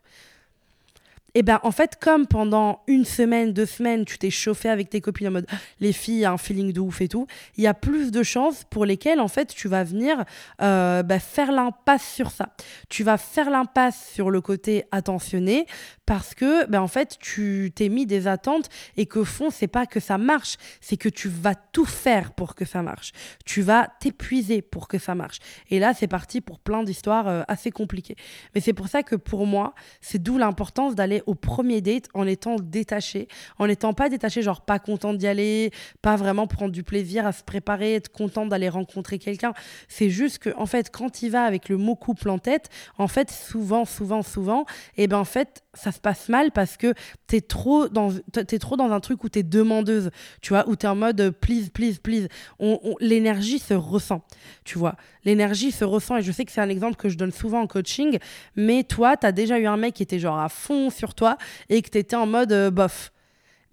Et 1.35 1.43
ben 1.43 1.59
en 1.65 1.73
fait, 1.73 1.97
comme 2.01 2.27
pendant 2.27 2.83
une 2.87 3.05
semaine, 3.05 3.53
deux 3.53 3.67
semaines, 3.67 4.05
tu 4.05 4.19
t'es 4.19 4.31
chauffé 4.31 4.69
avec 4.69 4.89
tes 4.89 5.01
copines 5.01 5.29
en 5.29 5.33
mode 5.33 5.47
les 5.81 5.93
filles, 5.93 6.25
un 6.25 6.39
feeling 6.39 6.73
de 6.73 6.81
ouf 6.81 7.01
et 7.01 7.09
tout, 7.09 7.27
il 7.57 7.65
y 7.65 7.67
a 7.67 7.75
plus 7.75 8.13
de 8.13 8.23
chances 8.23 8.65
pour 8.71 8.85
lesquelles 8.85 9.21
en 9.21 9.29
fait 9.29 9.53
tu 9.53 9.67
vas 9.67 9.83
venir 9.83 10.25
euh, 10.63 11.03
bah, 11.03 11.19
faire 11.19 11.51
l'impasse 11.51 12.07
sur 12.07 12.31
ça. 12.31 12.55
Tu 12.89 13.03
vas 13.03 13.19
faire 13.19 13.51
l'impasse 13.51 14.11
sur 14.13 14.31
le 14.31 14.41
côté 14.41 14.85
attentionné 14.93 15.67
parce 16.07 16.35
que 16.35 16.67
ben 16.67 16.81
en 16.81 16.89
fait 16.89 17.17
tu 17.19 17.73
t'es 17.75 17.89
mis 17.89 18.07
des 18.07 18.29
attentes 18.29 18.69
et 18.97 19.07
qu'au 19.07 19.25
fond 19.25 19.51
c'est 19.51 19.67
pas 19.67 19.87
que 19.87 19.99
ça 19.99 20.19
marche, 20.19 20.57
c'est 20.81 20.97
que 20.97 21.09
tu 21.09 21.29
vas 21.29 21.55
tout 21.55 21.85
faire 21.85 22.33
pour 22.33 22.55
que 22.55 22.65
ça 22.65 22.83
marche. 22.83 23.13
Tu 23.45 23.63
vas 23.63 23.89
t'épuiser 23.99 24.63
pour 24.63 24.87
que 24.87 24.99
ça 24.99 25.17
marche. 25.17 25.39
Et 25.71 25.81
là 25.81 25.95
c'est 25.95 26.07
parti 26.07 26.41
pour 26.41 26.61
plein 26.61 26.85
d'histoires 26.85 27.27
euh, 27.27 27.43
assez 27.49 27.73
compliquées. 27.73 28.17
Mais 28.55 28.61
c'est 28.61 28.73
pour 28.73 28.87
ça 28.87 29.03
que 29.03 29.17
pour 29.17 29.47
moi, 29.47 29.75
c'est 30.01 30.23
d'où 30.23 30.39
l'importance 30.39 30.95
d'aller 30.95 31.24
au 31.27 31.35
premier 31.35 31.81
date 31.81 32.09
en 32.15 32.27
étant 32.27 32.57
détaché, 32.57 33.29
en 33.59 33.67
n'étant 33.67 33.95
pas 33.95 34.09
détaché, 34.09 34.43
genre 34.43 34.63
pas 34.63 34.79
content 34.79 35.15
d'y 35.15 35.27
aller, 35.27 35.71
pas 36.03 36.17
vraiment 36.17 36.47
prendre 36.47 36.73
du 36.73 36.83
plaisir 36.83 37.27
à 37.27 37.33
se 37.33 37.43
préparer, 37.43 37.95
être 37.95 38.11
content 38.11 38.47
d'aller 38.47 38.69
rencontrer 38.69 39.19
quelqu'un. 39.19 39.53
C'est 39.89 40.11
juste 40.11 40.39
que, 40.39 40.51
en 40.57 40.67
fait, 40.67 40.91
quand 40.91 41.23
il 41.23 41.31
va 41.31 41.45
avec 41.45 41.69
le 41.69 41.77
mot 41.77 41.97
couple 41.97 42.31
en 42.31 42.39
tête, 42.39 42.69
en 42.99 43.09
fait, 43.09 43.31
souvent, 43.31 43.85
souvent, 43.85 44.23
souvent, 44.23 44.63
et 44.97 45.05
eh 45.05 45.07
ben 45.07 45.19
en 45.19 45.25
fait, 45.25 45.64
ça 45.75 45.93
se 45.93 46.01
passe 46.01 46.29
mal 46.29 46.51
parce 46.51 46.77
que 46.77 46.95
t'es 47.27 47.41
trop 47.41 47.89
dans 47.89 48.13
es 48.37 48.59
trop 48.59 48.77
dans 48.77 48.91
un 48.91 49.01
truc 49.01 49.25
où 49.25 49.29
t'es 49.29 49.43
demandeuse 49.43 50.11
tu 50.41 50.51
vois 50.51 50.69
où 50.69 50.77
t'es 50.77 50.87
en 50.87 50.97
mode 50.97 51.31
please 51.41 51.71
please 51.73 51.99
please. 52.03 52.29
On, 52.59 52.79
l'énergie 53.01 53.59
se 53.59 53.75
ressent 53.75 54.23
tu 54.65 54.79
vois. 54.79 54.97
L'énergie 55.25 55.73
se 55.73 55.85
ressent 55.85 56.19
et 56.19 56.23
je 56.23 56.33
sais 56.33 56.45
que 56.45 56.53
c'est 56.53 56.61
un 56.61 56.69
exemple 56.69 56.97
que 56.97 57.09
je 57.09 57.17
donne 57.17 57.33
souvent 57.33 57.63
en 57.63 57.67
coaching 57.67 58.19
mais 58.57 58.85
toi 58.85 59.17
t'as 59.17 59.33
déjà 59.33 59.59
eu 59.59 59.67
un 59.67 59.77
mec 59.77 59.95
qui 59.95 60.03
était 60.03 60.19
genre 60.19 60.39
à 60.39 60.49
fond 60.49 60.91
sur 60.91 61.15
toi 61.15 61.37
et 61.69 61.83
que 61.83 61.91
t'étais 61.91 62.17
en 62.17 62.27
mode 62.27 62.53
euh, 62.53 62.71
bof 62.71 63.13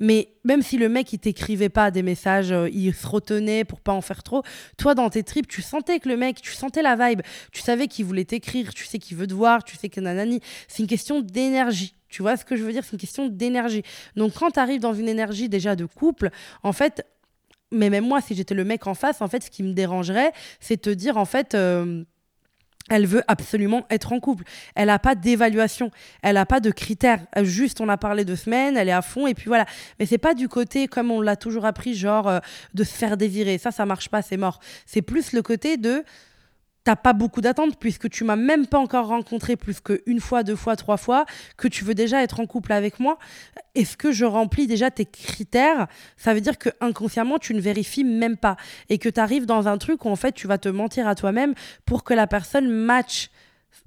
mais 0.02 0.30
même 0.44 0.64
si 0.64 0.78
le 0.78 0.90
mec 0.90 1.14
il 1.14 1.20
t'écrivait 1.20 1.70
pas 1.70 1.92
des 1.92 2.02
messages, 2.02 2.52
euh, 2.52 2.68
il 2.74 2.94
se 2.94 3.06
retenait 3.06 3.64
pour 3.64 3.80
pas 3.80 3.94
en 3.94 4.02
faire 4.02 4.24
trop, 4.24 4.42
toi 4.76 4.96
dans 4.96 5.10
tes 5.12 5.24
tripes, 5.24 5.48
tu 5.48 5.62
sentais 5.62 6.00
que 6.00 6.10
le 6.10 6.18
mec, 6.18 6.42
tu 6.42 6.54
sentais 6.54 6.82
la 6.82 6.96
vibe, 6.96 7.22
tu 7.52 7.62
savais 7.62 7.88
qu'il 7.88 8.06
voulait 8.06 8.26
t'écrire, 8.26 8.74
tu 8.74 8.86
sais 8.86 8.98
qu'il 8.98 9.16
veut 9.16 9.28
te 9.28 9.34
voir, 9.34 9.64
tu 9.64 9.78
sais 9.78 9.90
que 9.90 10.02
nanani. 10.02 10.42
C'est 10.68 10.82
une 10.82 10.90
question 10.90 11.22
d'énergie. 11.22 11.96
Tu 12.10 12.24
vois 12.24 12.36
ce 12.36 12.44
que 12.44 12.56
je 12.56 12.64
veux 12.64 12.72
dire? 12.74 12.84
C'est 12.84 12.94
une 12.94 13.00
question 13.00 13.28
d'énergie. 13.28 13.84
Donc 14.16 14.34
quand 14.34 14.50
tu 14.50 14.60
arrives 14.60 14.82
dans 14.82 14.94
une 14.94 15.08
énergie 15.08 15.50
déjà 15.50 15.76
de 15.76 15.86
couple, 15.86 16.32
en 16.64 16.74
fait, 16.74 17.06
mais 17.72 17.92
même 17.92 18.06
moi, 18.06 18.22
si 18.22 18.34
j'étais 18.34 18.56
le 18.56 18.66
mec 18.66 18.88
en 18.88 18.96
face, 18.96 19.22
en 19.22 19.28
fait, 19.28 19.44
ce 19.44 19.52
qui 19.52 19.62
me 19.62 19.74
dérangerait, 19.74 20.34
c'est 20.60 20.82
te 20.82 20.90
dire 20.90 21.18
en 21.18 21.26
fait. 21.26 21.54
Euh, 21.54 22.04
elle 22.92 23.08
veut 23.08 23.24
absolument 23.30 23.86
être 23.90 24.12
en 24.12 24.20
couple. 24.20 24.44
Elle 24.76 24.88
n'a 24.88 25.00
pas 25.00 25.16
d'évaluation, 25.16 25.92
elle 26.22 26.34
n'a 26.36 26.46
pas 26.46 26.60
de 26.60 26.72
critères. 26.72 27.22
Juste, 27.42 27.80
on 27.80 27.88
a 27.88 27.96
parlé 27.96 28.26
de 28.26 28.36
semaines, 28.36 28.76
elle 28.76 28.90
est 28.90 28.92
à 28.92 29.02
fond 29.02 29.28
et 29.28 29.34
puis 29.34 29.46
voilà. 29.48 29.66
Mais 29.98 30.06
c'est 30.06 30.18
pas 30.18 30.34
du 30.34 30.50
côté 30.50 30.90
comme 30.90 31.10
on 31.10 31.22
l'a 31.22 31.38
toujours 31.38 31.66
appris, 31.66 31.96
genre 31.96 32.28
euh, 32.28 32.40
de 32.74 32.84
se 32.84 32.94
faire 32.94 33.16
désirer. 33.16 33.58
Ça, 33.58 33.72
ça 33.72 33.86
marche 33.86 34.10
pas, 34.10 34.22
c'est 34.22 34.36
mort. 34.36 34.60
C'est 34.86 35.02
plus 35.02 35.32
le 35.32 35.42
côté 35.42 35.78
de 35.78 36.04
t'as 36.84 36.96
pas 36.96 37.14
beaucoup 37.14 37.42
d'attentes 37.42 37.78
puisque 37.80 38.10
tu 38.10 38.24
m'as 38.24 38.36
même 38.36 38.68
pas 38.68 38.80
encore 38.80 39.08
rencontré 39.08 39.56
plus 39.56 39.80
qu'une 39.80 40.20
fois, 40.20 40.44
deux 40.44 40.56
fois, 40.56 40.76
trois 40.76 40.98
fois, 40.98 41.26
que 41.58 41.68
tu 41.68 41.84
veux 41.84 41.94
déjà 41.94 42.24
être 42.24 42.40
en 42.40 42.46
couple 42.46 42.74
avec 42.74 43.00
moi. 43.00 43.18
Est-ce 43.76 43.98
que 43.98 44.12
je 44.12 44.26
remplis 44.26 44.68
déjà 44.68 44.92
tes 44.92 45.06
critères? 45.06 45.88
Ça 46.18 46.34
veut 46.34 46.42
dire 46.42 46.58
que 46.58 46.70
inconsciemment 46.80 47.40
tu 47.40 47.54
ne 47.54 47.62
vérifies 47.62 48.04
même 48.04 48.38
pas 48.38 48.58
et 48.90 48.98
que 48.98 49.10
tu 49.10 49.20
arrives 49.20 49.46
dans 49.46 49.68
un 49.68 49.78
truc 49.78 50.06
où 50.06 50.10
en 50.10 50.16
fait 50.16 50.34
tu 50.34 50.48
vas 50.48 50.58
te 50.58 50.70
mentir 50.70 51.08
à 51.08 51.16
toi-même 51.16 51.54
pour 51.86 52.04
que 52.04 52.14
la 52.14 52.28
personne 52.28 52.70
matche 52.70 53.30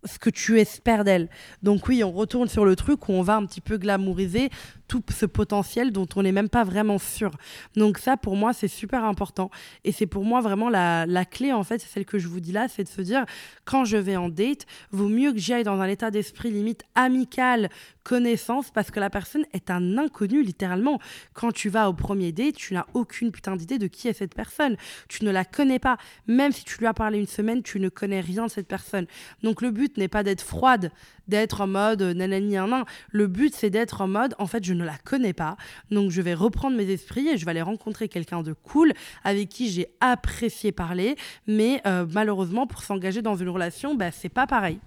ce 0.04 0.18
que 0.18 0.30
tu 0.30 0.60
espères 0.60 1.04
d'elle. 1.04 1.28
Donc 1.62 1.88
oui, 1.88 2.04
on 2.04 2.12
retourne 2.12 2.48
sur 2.48 2.64
le 2.64 2.76
truc 2.76 3.08
où 3.08 3.12
on 3.12 3.22
va 3.22 3.36
un 3.36 3.46
petit 3.46 3.60
peu 3.60 3.78
glamouriser 3.78 4.50
tout 4.88 5.02
ce 5.10 5.26
potentiel 5.26 5.92
dont 5.92 6.06
on 6.16 6.22
n'est 6.22 6.32
même 6.32 6.48
pas 6.48 6.64
vraiment 6.64 6.98
sûr. 6.98 7.30
Donc 7.76 7.98
ça, 7.98 8.16
pour 8.16 8.36
moi, 8.36 8.52
c'est 8.52 8.68
super 8.68 9.04
important. 9.04 9.50
Et 9.84 9.92
c'est 9.92 10.06
pour 10.06 10.24
moi 10.24 10.40
vraiment 10.40 10.68
la, 10.68 11.06
la 11.06 11.24
clé, 11.24 11.52
en 11.52 11.64
fait, 11.64 11.80
celle 11.80 12.04
que 12.04 12.18
je 12.18 12.28
vous 12.28 12.40
dis 12.40 12.52
là, 12.52 12.68
c'est 12.68 12.84
de 12.84 12.88
se 12.88 13.00
dire, 13.02 13.24
quand 13.64 13.84
je 13.84 13.96
vais 13.96 14.16
en 14.16 14.28
date, 14.28 14.66
vaut 14.90 15.08
mieux 15.08 15.32
que 15.32 15.38
j'y 15.38 15.52
aille 15.52 15.64
dans 15.64 15.80
un 15.80 15.88
état 15.88 16.10
d'esprit 16.10 16.50
limite 16.50 16.84
amical, 16.94 17.70
connaissance, 18.02 18.70
parce 18.70 18.90
que 18.90 19.00
la 19.00 19.10
personne 19.10 19.44
est 19.52 19.70
un 19.70 19.98
inconnu, 19.98 20.42
littéralement. 20.42 21.00
Quand 21.32 21.52
tu 21.52 21.70
vas 21.70 21.88
au 21.88 21.94
premier 21.94 22.32
date, 22.32 22.56
tu 22.56 22.74
n'as 22.74 22.86
aucune 22.94 23.32
putain 23.32 23.56
d'idée 23.56 23.78
de 23.78 23.86
qui 23.86 24.08
est 24.08 24.12
cette 24.12 24.34
personne. 24.34 24.76
Tu 25.08 25.24
ne 25.24 25.30
la 25.30 25.44
connais 25.44 25.78
pas. 25.78 25.96
Même 26.26 26.52
si 26.52 26.64
tu 26.64 26.78
lui 26.78 26.86
as 26.86 26.94
parlé 26.94 27.18
une 27.18 27.26
semaine, 27.26 27.62
tu 27.62 27.80
ne 27.80 27.88
connais 27.88 28.20
rien 28.20 28.46
de 28.46 28.50
cette 28.50 28.68
personne. 28.68 29.06
Donc 29.42 29.62
le 29.62 29.70
but 29.70 29.96
n'est 29.96 30.08
pas 30.08 30.22
d'être 30.22 30.42
froide, 30.42 30.92
d'être 31.28 31.60
en 31.60 31.66
mode 31.66 32.02
nanani 32.02 32.54
nan. 32.54 32.84
Le 33.10 33.26
but, 33.26 33.54
c'est 33.54 33.70
d'être 33.70 34.00
en 34.00 34.08
mode, 34.08 34.34
en 34.38 34.46
fait, 34.46 34.64
je 34.64 34.74
ne 34.74 34.84
la 34.84 34.96
connais 34.98 35.32
pas. 35.32 35.56
Donc, 35.90 36.10
je 36.10 36.20
vais 36.22 36.34
reprendre 36.34 36.76
mes 36.76 36.88
esprits 36.90 37.28
et 37.28 37.36
je 37.38 37.44
vais 37.44 37.50
aller 37.52 37.62
rencontrer 37.62 38.08
quelqu'un 38.08 38.42
de 38.42 38.52
cool 38.52 38.92
avec 39.22 39.48
qui 39.48 39.70
j'ai 39.70 39.88
apprécié 40.00 40.72
parler. 40.72 41.16
Mais 41.46 41.80
euh, 41.86 42.06
malheureusement, 42.10 42.66
pour 42.66 42.82
s'engager 42.82 43.22
dans 43.22 43.36
une 43.36 43.48
relation, 43.48 43.94
bah, 43.94 44.10
c'est 44.10 44.28
pas 44.28 44.46
pareil. 44.46 44.78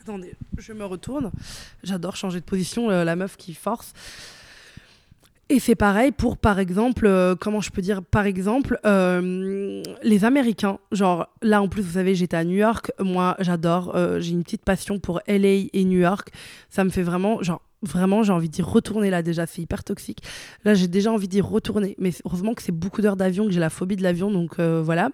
Attendez, 0.00 0.34
je 0.56 0.72
me 0.72 0.84
retourne. 0.84 1.32
J'adore 1.82 2.16
changer 2.16 2.40
de 2.40 2.44
position, 2.44 2.90
euh, 2.90 3.04
la 3.04 3.16
meuf 3.16 3.36
qui 3.36 3.54
force. 3.54 3.92
Et 5.48 5.60
c'est 5.60 5.76
pareil 5.76 6.10
pour, 6.10 6.38
par 6.38 6.58
exemple, 6.58 7.06
euh, 7.06 7.36
comment 7.38 7.60
je 7.60 7.70
peux 7.70 7.80
dire, 7.80 8.02
par 8.02 8.26
exemple, 8.26 8.80
euh, 8.84 9.80
les 10.02 10.24
Américains. 10.24 10.78
Genre, 10.90 11.28
là, 11.40 11.62
en 11.62 11.68
plus, 11.68 11.82
vous 11.82 11.92
savez, 11.92 12.16
j'étais 12.16 12.36
à 12.36 12.42
New 12.42 12.56
York. 12.56 12.90
Moi, 12.98 13.36
j'adore. 13.38 13.94
Euh, 13.94 14.18
j'ai 14.18 14.32
une 14.32 14.42
petite 14.42 14.64
passion 14.64 14.98
pour 14.98 15.20
LA 15.28 15.68
et 15.72 15.84
New 15.84 16.00
York. 16.00 16.30
Ça 16.68 16.82
me 16.82 16.90
fait 16.90 17.04
vraiment, 17.04 17.40
genre, 17.44 17.62
vraiment, 17.82 18.24
j'ai 18.24 18.32
envie 18.32 18.48
d'y 18.48 18.62
retourner 18.62 19.08
là 19.08 19.22
déjà. 19.22 19.46
C'est 19.46 19.62
hyper 19.62 19.84
toxique. 19.84 20.18
Là, 20.64 20.74
j'ai 20.74 20.88
déjà 20.88 21.12
envie 21.12 21.28
d'y 21.28 21.40
retourner. 21.40 21.94
Mais 21.98 22.10
heureusement 22.24 22.54
que 22.54 22.62
c'est 22.62 22.72
beaucoup 22.72 23.00
d'heures 23.00 23.16
d'avion, 23.16 23.46
que 23.46 23.52
j'ai 23.52 23.60
la 23.60 23.70
phobie 23.70 23.96
de 23.96 24.02
l'avion. 24.02 24.32
Donc, 24.32 24.58
voilà 24.58 25.10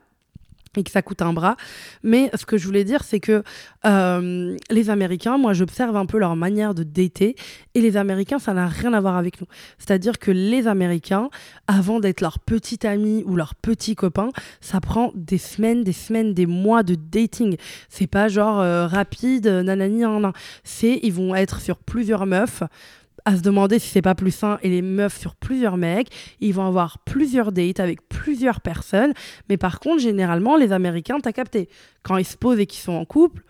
et 0.77 0.83
que 0.83 0.91
ça 0.91 1.03
coûte 1.03 1.23
un 1.23 1.33
bras. 1.33 1.57
Mais 2.03 2.31
ce 2.35 2.47
que 2.47 2.57
je 2.57 2.67
voulais 2.67 2.85
dire, 2.85 3.05
c'est 3.05 3.21
que 3.21 3.43
euh, 3.85 4.57
les 4.71 4.91
Américains, 4.91 5.39
moi 5.39 5.53
j'observe 5.53 5.97
un 5.97 6.07
peu 6.07 6.19
leur 6.19 6.37
manière 6.37 6.75
de 6.75 6.83
dater, 6.83 7.37
et 7.75 7.81
les 7.81 7.97
Américains, 7.97 8.39
ça 8.39 8.55
n'a 8.55 8.67
rien 8.67 8.93
à 8.93 9.01
voir 9.01 9.17
avec 9.17 9.41
nous. 9.41 9.47
C'est-à-dire 9.79 10.19
que 10.19 10.31
les 10.31 10.67
Américains, 10.67 11.31
avant 11.67 12.01
d'être 12.01 12.21
leur 12.21 12.39
petit 12.39 12.87
ami 12.87 13.23
ou 13.27 13.37
leur 13.37 13.55
petit 13.55 13.95
copain, 13.95 14.31
ça 14.61 14.81
prend 14.81 15.13
des 15.15 15.39
semaines, 15.39 15.85
des 15.85 15.93
semaines, 15.93 16.35
des 16.35 16.47
mois 16.47 16.83
de 16.83 16.95
dating. 16.95 17.57
C'est 17.89 18.07
pas 18.07 18.29
genre 18.29 18.61
euh, 18.61 18.87
rapide, 18.87 19.47
nanani, 19.47 20.01
nan, 20.01 20.33
C'est, 20.65 21.01
ils 21.03 21.13
vont 21.13 21.35
être 21.35 21.61
sur 21.61 21.79
plusieurs 21.79 22.27
meufs 22.27 22.63
à 23.25 23.37
se 23.37 23.43
demander 23.43 23.79
si 23.79 23.89
c'est 23.89 24.03
pas 24.03 24.15
plus 24.15 24.31
sain 24.31 24.59
et 24.63 24.69
les 24.69 24.83
meufs 24.83 25.19
sur 25.19 25.37
plusieurs 25.37 25.77
mecs. 25.77 26.09
Ils 26.41 26.55
vont 26.55 26.67
avoir 26.67 26.99
plusieurs 27.01 27.53
dates 27.53 27.81
avec 27.81 28.09
plusieurs 28.09 28.61
personnes. 28.61 29.13
Mais 29.49 29.57
par 29.57 29.81
contre, 29.81 30.01
généralement, 30.01 30.57
les 30.57 30.73
Américains, 30.73 31.19
t'as 31.21 31.33
capté, 31.33 31.69
quand 32.03 32.17
ils 32.17 32.25
se 32.25 32.37
posent 32.37 32.59
et 32.59 32.67
qu'ils 32.67 32.83
sont 32.83 32.93
en 32.93 33.05
couple, 33.05 33.43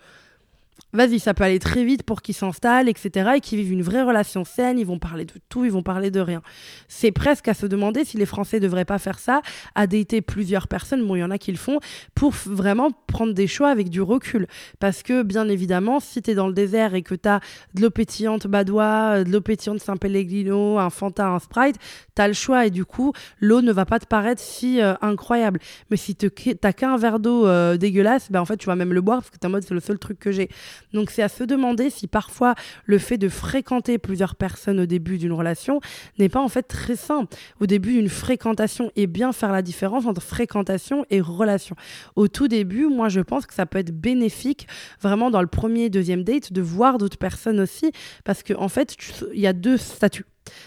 vas-y, 0.93 1.19
ça 1.19 1.33
peut 1.33 1.43
aller 1.43 1.59
très 1.59 1.83
vite 1.83 2.03
pour 2.03 2.21
qu'ils 2.21 2.35
s'installent, 2.35 2.87
etc. 2.87 3.31
et 3.35 3.39
qu'ils 3.39 3.59
vivent 3.59 3.73
une 3.73 3.81
vraie 3.81 4.03
relation 4.03 4.45
saine. 4.45 4.79
Ils 4.79 4.85
vont 4.85 4.99
parler 4.99 5.25
de 5.25 5.33
tout, 5.49 5.65
ils 5.65 5.71
vont 5.71 5.83
parler 5.83 6.11
de 6.11 6.19
rien. 6.19 6.41
C'est 6.87 7.11
presque 7.11 7.47
à 7.47 7.53
se 7.53 7.65
demander 7.65 8.05
si 8.05 8.17
les 8.17 8.25
Français 8.25 8.57
ne 8.57 8.63
devraient 8.63 8.85
pas 8.85 8.99
faire 8.99 9.19
ça, 9.19 9.41
à 9.75 9.87
dater 9.87 10.21
plusieurs 10.21 10.67
personnes. 10.67 11.05
Bon, 11.05 11.15
il 11.15 11.19
y 11.19 11.23
en 11.23 11.31
a 11.31 11.37
qui 11.37 11.51
le 11.51 11.57
font 11.57 11.79
pour 12.15 12.31
vraiment 12.31 12.91
prendre 13.07 13.33
des 13.33 13.47
choix 13.47 13.69
avec 13.69 13.89
du 13.89 14.01
recul. 14.01 14.47
Parce 14.79 15.03
que, 15.03 15.23
bien 15.23 15.49
évidemment, 15.49 15.99
si 15.99 16.21
tu 16.21 16.31
es 16.31 16.35
dans 16.35 16.47
le 16.47 16.53
désert 16.53 16.95
et 16.95 17.01
que 17.01 17.15
tu 17.15 17.27
as 17.27 17.39
de 17.73 17.81
l'eau 17.81 17.89
pétillante 17.89 18.47
Badois, 18.47 19.23
de 19.23 19.31
l'eau 19.31 19.41
pétillante 19.41 19.79
Saint-Pellegrino, 19.79 20.79
un 20.79 20.89
Fanta, 20.89 21.27
un 21.27 21.39
Sprite, 21.39 21.77
tu 22.15 22.21
as 22.21 22.27
le 22.27 22.33
choix 22.33 22.65
et 22.65 22.69
du 22.69 22.85
coup, 22.85 23.13
l'eau 23.39 23.61
ne 23.61 23.71
va 23.71 23.85
pas 23.85 23.99
te 23.99 24.05
paraître 24.05 24.41
si 24.41 24.81
euh, 24.81 24.93
incroyable. 25.01 25.59
Mais 25.89 25.97
si 25.97 26.15
tu 26.15 26.29
n'as 26.63 26.73
qu'un 26.73 26.97
verre 26.97 27.19
d'eau 27.19 27.47
euh, 27.47 27.77
dégueulasse, 27.77 28.31
ben, 28.31 28.41
en 28.41 28.45
fait, 28.45 28.57
tu 28.57 28.67
vas 28.67 28.75
même 28.75 28.93
le 28.93 29.01
boire 29.01 29.19
parce 29.19 29.29
que 29.29 29.37
tu 29.39 29.47
en 29.47 29.49
mode 29.49 29.63
c'est 29.63 29.73
le 29.73 29.79
seul 29.79 29.99
truc 29.99 30.19
que 30.19 30.31
j'ai. 30.31 30.49
Donc 30.93 31.09
c'est 31.11 31.23
à 31.23 31.29
se 31.29 31.43
demander 31.43 31.89
si 31.89 32.07
parfois 32.07 32.55
le 32.85 32.97
fait 32.97 33.17
de 33.17 33.29
fréquenter 33.29 33.97
plusieurs 33.97 34.35
personnes 34.35 34.79
au 34.79 34.85
début 34.85 35.17
d'une 35.17 35.33
relation 35.33 35.79
n'est 36.19 36.29
pas 36.29 36.41
en 36.41 36.49
fait 36.49 36.63
très 36.63 36.95
simple. 36.95 37.35
Au 37.59 37.65
début 37.65 37.93
d'une 37.93 38.09
fréquentation 38.09 38.91
et 38.95 39.07
bien 39.07 39.33
faire 39.33 39.51
la 39.51 39.61
différence 39.61 40.05
entre 40.05 40.21
fréquentation 40.21 41.05
et 41.09 41.21
relation. 41.21 41.75
Au 42.15 42.27
tout 42.27 42.47
début, 42.47 42.87
moi 42.87 43.09
je 43.09 43.21
pense 43.21 43.45
que 43.45 43.53
ça 43.53 43.65
peut 43.65 43.79
être 43.79 43.91
bénéfique 43.91 44.67
vraiment 45.01 45.31
dans 45.31 45.41
le 45.41 45.47
premier, 45.47 45.89
deuxième 45.89 46.23
date 46.23 46.53
de 46.53 46.61
voir 46.61 46.97
d'autres 46.97 47.17
personnes 47.17 47.59
aussi 47.59 47.91
parce 48.23 48.43
qu'en 48.43 48.63
en 48.63 48.69
fait 48.69 48.95
il 49.33 49.39
y 49.39 49.47
a 49.47 49.53
deux 49.53 49.77
statuts. 49.77 50.25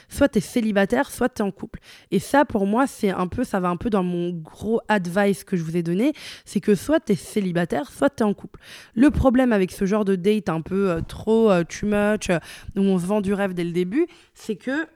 Soit 0.08 0.28
tu 0.28 0.38
es 0.38 0.40
célibataire, 0.40 1.10
soit 1.10 1.28
tu 1.28 1.42
es 1.42 1.44
en 1.44 1.50
couple. 1.50 1.80
Et 2.10 2.18
ça, 2.18 2.44
pour 2.44 2.66
moi, 2.66 2.86
c'est 2.86 3.10
un 3.10 3.26
peu, 3.26 3.44
ça 3.44 3.60
va 3.60 3.68
un 3.68 3.76
peu 3.76 3.90
dans 3.90 4.02
mon 4.02 4.30
gros 4.30 4.80
advice 4.88 5.44
que 5.44 5.56
je 5.56 5.62
vous 5.62 5.76
ai 5.76 5.82
donné, 5.82 6.12
c'est 6.44 6.60
que 6.60 6.74
soit 6.74 7.00
tu 7.00 7.12
es 7.12 7.16
célibataire, 7.16 7.90
soit 7.90 8.10
tu 8.10 8.22
es 8.22 8.26
en 8.26 8.34
couple. 8.34 8.60
Le 8.94 9.10
problème 9.10 9.52
avec 9.52 9.72
ce 9.72 9.84
genre 9.86 10.04
de 10.04 10.16
date 10.16 10.48
un 10.48 10.60
peu 10.60 10.90
euh, 10.90 11.00
trop 11.00 11.50
euh, 11.50 11.64
too 11.64 11.86
much, 11.86 12.30
euh, 12.30 12.38
où 12.76 12.80
on 12.80 12.98
se 12.98 13.06
vend 13.06 13.20
du 13.20 13.34
rêve 13.34 13.54
dès 13.54 13.64
le 13.64 13.72
début, 13.72 14.06
c'est 14.34 14.56
que 14.56 14.86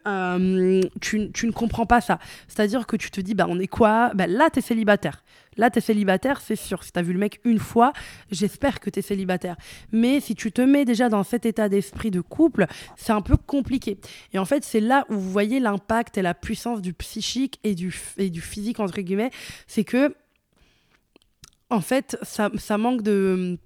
tu, 1.00 1.30
tu, 1.32 1.46
ne 1.46 1.52
comprends 1.52 1.86
pas 1.86 2.00
ça. 2.00 2.18
C'est-à-dire 2.48 2.86
que 2.86 2.96
tu 2.96 3.10
te 3.10 3.20
dis, 3.20 3.34
bah 3.34 3.46
on 3.48 3.58
est 3.58 3.66
quoi? 3.66 4.12
Bah, 4.14 4.26
Là, 4.26 4.50
tu 4.50 4.60
es 4.60 4.62
célibataire 4.62 5.22
Là, 5.56 5.70
t'es 5.70 5.80
célibataire, 5.80 6.40
c'est 6.40 6.56
sûr. 6.56 6.84
Si 6.84 6.92
t'as 6.92 7.02
vu 7.02 7.12
le 7.12 7.18
mec 7.18 7.40
une 7.44 7.58
fois, 7.58 7.92
j'espère 8.30 8.80
que 8.80 8.88
t'es 8.88 9.02
célibataire. 9.02 9.56
Mais 9.92 10.20
si 10.20 10.34
tu 10.34 10.52
te 10.52 10.62
mets 10.62 10.84
déjà 10.84 11.08
dans 11.08 11.24
cet 11.24 11.44
état 11.44 11.68
d'esprit 11.68 12.10
de 12.10 12.20
couple, 12.20 12.66
c'est 12.96 13.12
un 13.12 13.20
peu 13.20 13.36
compliqué. 13.36 13.98
Et 14.32 14.38
en 14.38 14.44
fait, 14.44 14.64
c'est 14.64 14.80
là 14.80 15.04
où 15.08 15.14
vous 15.14 15.30
voyez 15.30 15.60
l'impact 15.60 16.18
et 16.18 16.22
la 16.22 16.34
puissance 16.34 16.80
du 16.80 16.92
psychique 16.92 17.58
et 17.64 17.74
du, 17.74 17.94
et 18.16 18.30
du 18.30 18.40
physique, 18.40 18.80
entre 18.80 19.00
guillemets. 19.00 19.30
C'est 19.66 19.84
que, 19.84 20.14
en 21.68 21.80
fait, 21.80 22.16
ça, 22.22 22.50
ça 22.56 22.78
manque 22.78 23.02
de 23.02 23.58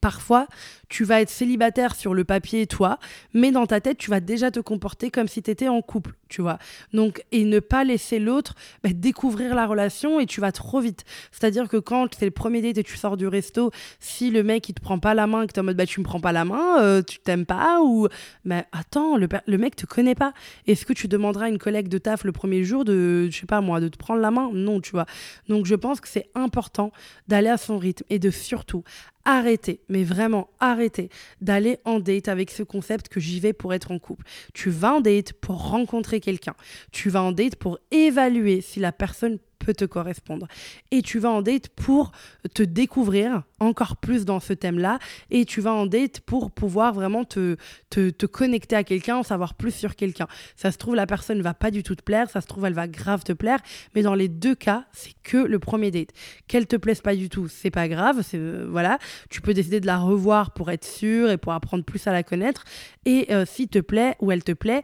Parfois, 0.00 0.46
tu 0.88 1.04
vas 1.04 1.20
être 1.20 1.30
célibataire 1.30 1.94
sur 1.94 2.14
le 2.14 2.24
papier, 2.24 2.66
toi, 2.66 2.98
mais 3.34 3.50
dans 3.50 3.66
ta 3.66 3.80
tête, 3.80 3.98
tu 3.98 4.10
vas 4.10 4.20
déjà 4.20 4.50
te 4.50 4.60
comporter 4.60 5.10
comme 5.10 5.28
si 5.28 5.42
tu 5.42 5.50
étais 5.50 5.68
en 5.68 5.82
couple, 5.82 6.14
tu 6.28 6.42
vois. 6.42 6.58
Donc, 6.92 7.24
et 7.32 7.44
ne 7.44 7.60
pas 7.60 7.84
laisser 7.84 8.18
l'autre 8.18 8.54
bah, 8.82 8.90
découvrir 8.92 9.54
la 9.54 9.66
relation 9.66 10.20
et 10.20 10.26
tu 10.26 10.40
vas 10.40 10.52
trop 10.52 10.80
vite. 10.80 11.04
C'est-à-dire 11.30 11.68
que 11.68 11.76
quand 11.76 12.14
c'est 12.18 12.24
le 12.24 12.30
premier 12.30 12.62
date 12.62 12.78
et 12.78 12.84
tu 12.84 12.96
sors 12.96 13.16
du 13.16 13.26
resto, 13.26 13.70
si 14.00 14.30
le 14.30 14.42
mec 14.42 14.68
il 14.68 14.74
te 14.74 14.80
prend 14.80 14.98
pas 14.98 15.14
la 15.14 15.26
main, 15.26 15.46
que 15.46 15.52
tu 15.52 15.60
en 15.60 15.64
mode 15.64 15.76
bah, 15.76 15.86
tu 15.86 16.00
me 16.00 16.04
prends 16.04 16.20
pas 16.20 16.32
la 16.32 16.44
main, 16.44 16.80
euh, 16.80 17.02
tu 17.02 17.18
t'aimes 17.18 17.46
pas, 17.46 17.80
ou 17.82 18.08
mais 18.44 18.66
attends, 18.72 19.16
le, 19.16 19.28
le 19.46 19.58
mec 19.58 19.76
te 19.76 19.86
connaît 19.86 20.14
pas. 20.14 20.32
Est-ce 20.66 20.84
que 20.84 20.92
tu 20.92 21.08
demanderas 21.08 21.46
à 21.46 21.48
une 21.48 21.58
collègue 21.58 21.88
de 21.88 21.98
taf 21.98 22.24
le 22.24 22.32
premier 22.32 22.64
jour 22.64 22.84
de, 22.84 23.28
je 23.30 23.40
sais 23.40 23.46
pas 23.46 23.60
moi, 23.60 23.80
de 23.80 23.88
te 23.88 23.96
prendre 23.96 24.20
la 24.20 24.30
main? 24.30 24.50
Non, 24.52 24.80
tu 24.80 24.92
vois. 24.92 25.06
Donc, 25.48 25.66
je 25.66 25.74
pense 25.74 26.00
que 26.00 26.08
c'est 26.08 26.28
important 26.34 26.92
d'aller 27.28 27.48
à 27.48 27.56
son 27.56 27.78
rythme 27.78 28.04
et 28.10 28.18
de 28.18 28.30
surtout 28.30 28.84
arrêtez, 29.24 29.80
mais 29.88 30.04
vraiment 30.04 30.48
arrêtez 30.60 31.08
d'aller 31.40 31.78
en 31.84 32.00
date 32.00 32.28
avec 32.28 32.50
ce 32.50 32.62
concept 32.62 33.08
que 33.08 33.20
j'y 33.20 33.40
vais 33.40 33.52
pour 33.52 33.74
être 33.74 33.90
en 33.90 33.98
couple. 33.98 34.24
Tu 34.54 34.70
vas 34.70 34.94
en 34.94 35.00
date 35.00 35.32
pour 35.34 35.70
rencontrer 35.70 36.20
quelqu'un. 36.20 36.54
Tu 36.90 37.10
vas 37.10 37.22
en 37.22 37.32
date 37.32 37.56
pour 37.56 37.78
évaluer 37.90 38.60
si 38.60 38.80
la 38.80 38.92
personne 38.92 39.38
peut 39.62 39.74
te 39.74 39.84
correspondre. 39.84 40.46
Et 40.90 41.02
tu 41.02 41.18
vas 41.18 41.30
en 41.30 41.42
date 41.42 41.68
pour 41.68 42.12
te 42.54 42.62
découvrir 42.62 43.42
encore 43.60 43.96
plus 43.96 44.24
dans 44.24 44.40
ce 44.40 44.52
thème-là. 44.52 44.98
Et 45.30 45.44
tu 45.44 45.60
vas 45.60 45.72
en 45.72 45.86
date 45.86 46.20
pour 46.20 46.50
pouvoir 46.50 46.92
vraiment 46.92 47.24
te, 47.24 47.56
te, 47.90 48.26
connecter 48.26 48.76
à 48.76 48.84
quelqu'un, 48.84 49.16
en 49.16 49.22
savoir 49.22 49.54
plus 49.54 49.74
sur 49.74 49.94
quelqu'un. 49.94 50.26
Ça 50.56 50.72
se 50.72 50.78
trouve, 50.78 50.94
la 50.94 51.06
personne 51.06 51.38
ne 51.38 51.42
va 51.42 51.54
pas 51.54 51.70
du 51.70 51.82
tout 51.82 51.94
te 51.94 52.02
plaire. 52.02 52.28
Ça 52.28 52.40
se 52.40 52.46
trouve, 52.46 52.64
elle 52.66 52.74
va 52.74 52.88
grave 52.88 53.22
te 53.22 53.32
plaire. 53.32 53.58
Mais 53.94 54.02
dans 54.02 54.14
les 54.14 54.28
deux 54.28 54.54
cas, 54.54 54.84
c'est 54.92 55.14
que 55.22 55.36
le 55.36 55.58
premier 55.58 55.90
date. 55.90 56.10
Qu'elle 56.48 56.66
te 56.66 56.76
plaise 56.76 57.00
pas 57.00 57.14
du 57.14 57.28
tout, 57.28 57.48
c'est 57.48 57.70
pas 57.70 57.88
grave. 57.88 58.22
C'est 58.22 58.38
euh, 58.38 58.66
voilà, 58.68 58.98
tu 59.30 59.40
peux 59.40 59.54
décider 59.54 59.80
de 59.80 59.86
la 59.86 59.98
revoir 59.98 60.52
pour 60.52 60.70
être 60.70 60.84
sûr 60.84 61.30
et 61.30 61.36
pour 61.36 61.52
apprendre 61.52 61.84
plus 61.84 62.06
à 62.06 62.12
la 62.12 62.22
connaître. 62.22 62.64
Et 63.04 63.32
euh, 63.32 63.44
si 63.46 63.68
te 63.68 63.78
plaît 63.78 64.16
ou 64.20 64.32
elle 64.32 64.44
te 64.44 64.52
plaît, 64.52 64.82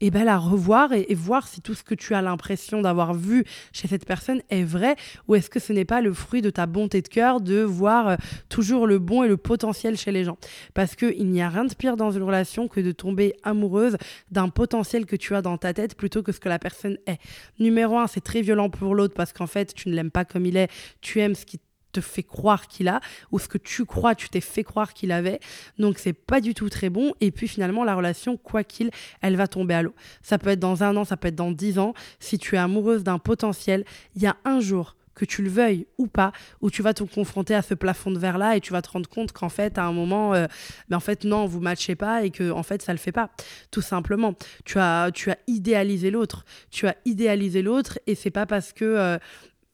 et 0.00 0.10
ben 0.10 0.24
la 0.24 0.38
revoir 0.38 0.92
et, 0.92 1.14
voir 1.14 1.46
si 1.46 1.60
tout 1.60 1.74
ce 1.74 1.82
que 1.82 1.94
tu 1.94 2.14
as 2.14 2.22
l'impression 2.22 2.80
d'avoir 2.80 3.14
vu 3.14 3.44
chez 3.72 3.88
cette 3.88 4.06
personne 4.06 4.40
est 4.48 4.62
vrai 4.62 4.96
ou 5.28 5.34
est-ce 5.34 5.50
que 5.50 5.60
ce 5.60 5.72
n'est 5.72 5.84
pas 5.84 6.00
le 6.00 6.12
fruit 6.12 6.42
de 6.42 6.50
ta 6.50 6.66
bonté 6.66 7.02
de 7.02 7.08
cœur 7.08 7.40
de 7.40 7.62
voir 7.62 8.08
euh, 8.08 8.16
toujours 8.48 8.86
le 8.86 8.98
bon 8.98 9.22
et 9.22 9.28
le 9.28 9.36
potentiel 9.36 9.96
chez 9.96 10.12
les 10.12 10.24
gens. 10.24 10.38
Parce 10.74 10.96
qu'il 10.96 11.28
n'y 11.28 11.42
a 11.42 11.48
rien 11.48 11.64
de 11.64 11.74
pire 11.74 11.96
dans 11.96 12.10
une 12.10 12.22
relation 12.22 12.68
que 12.68 12.80
de 12.80 12.92
tomber 12.92 13.34
amoureuse 13.42 13.96
d'un 14.30 14.48
potentiel 14.48 15.06
que 15.06 15.16
tu 15.16 15.34
as 15.34 15.42
dans 15.42 15.58
ta 15.58 15.72
tête 15.72 15.96
plutôt 15.96 16.22
que 16.22 16.32
ce 16.32 16.40
que 16.40 16.48
la 16.48 16.58
personne 16.58 16.98
est. 17.06 17.18
Numéro 17.58 17.98
un, 17.98 18.06
c'est 18.06 18.20
très 18.20 18.42
violent 18.42 18.70
pour 18.70 18.94
l'autre 18.94 19.14
parce 19.14 19.32
qu'en 19.32 19.46
fait, 19.46 19.74
tu 19.74 19.88
ne 19.88 19.94
l'aimes 19.94 20.10
pas 20.10 20.24
comme 20.24 20.46
il 20.46 20.56
est, 20.56 20.70
tu 21.00 21.20
aimes 21.20 21.34
ce 21.34 21.44
qui 21.44 21.58
te 21.58 21.69
fait 21.98 22.22
croire 22.22 22.68
qu'il 22.68 22.88
a 22.88 23.00
ou 23.32 23.40
ce 23.40 23.48
que 23.48 23.58
tu 23.58 23.84
crois 23.84 24.14
tu 24.14 24.28
t'es 24.28 24.40
fait 24.40 24.62
croire 24.62 24.94
qu'il 24.94 25.10
avait. 25.10 25.40
Donc 25.78 25.98
c'est 25.98 26.12
pas 26.12 26.40
du 26.40 26.54
tout 26.54 26.68
très 26.68 26.90
bon. 26.90 27.14
Et 27.20 27.30
puis 27.32 27.48
finalement 27.48 27.82
la 27.82 27.94
relation 27.94 28.36
quoi 28.36 28.62
qu'il 28.62 28.90
elle 29.22 29.36
va 29.36 29.48
tomber 29.48 29.74
à 29.74 29.82
l'eau. 29.82 29.94
Ça 30.22 30.38
peut 30.38 30.50
être 30.50 30.60
dans 30.60 30.84
un 30.84 30.96
an 30.96 31.04
ça 31.04 31.16
peut 31.16 31.28
être 31.28 31.34
dans 31.34 31.50
dix 31.50 31.78
ans. 31.78 31.94
Si 32.20 32.38
tu 32.38 32.54
es 32.54 32.58
amoureuse 32.58 33.02
d'un 33.02 33.18
potentiel 33.18 33.84
il 34.14 34.22
y 34.22 34.26
a 34.26 34.36
un 34.44 34.60
jour 34.60 34.94
que 35.20 35.26
tu 35.26 35.42
le 35.42 35.50
veuilles 35.50 35.86
ou 35.98 36.06
pas, 36.06 36.32
où 36.62 36.70
tu 36.70 36.82
vas 36.82 36.94
te 36.94 37.04
confronter 37.04 37.54
à 37.54 37.60
ce 37.60 37.74
plafond 37.74 38.10
de 38.10 38.18
verre 38.18 38.38
là 38.38 38.56
et 38.56 38.60
tu 38.60 38.72
vas 38.72 38.80
te 38.80 38.88
rendre 38.88 39.08
compte 39.08 39.32
qu'en 39.32 39.50
fait 39.50 39.76
à 39.76 39.84
un 39.84 39.92
moment, 39.92 40.32
euh, 40.32 40.46
mais 40.88 40.96
en 40.96 41.00
fait 41.00 41.24
non, 41.24 41.44
vous 41.44 41.60
matchez 41.60 41.94
pas 41.94 42.24
et 42.24 42.30
que 42.30 42.50
en 42.50 42.62
fait 42.62 42.80
ça 42.80 42.92
le 42.92 42.98
fait 42.98 43.12
pas, 43.12 43.28
tout 43.70 43.82
simplement. 43.82 44.34
Tu 44.64 44.78
as 44.78 45.10
tu 45.12 45.30
as 45.30 45.36
idéalisé 45.46 46.10
l'autre, 46.10 46.46
tu 46.70 46.86
as 46.86 46.96
idéalisé 47.04 47.60
l'autre 47.60 47.98
et 48.06 48.14
c'est 48.14 48.30
pas 48.30 48.46
parce 48.46 48.72
que 48.72 48.84
euh, 48.84 49.18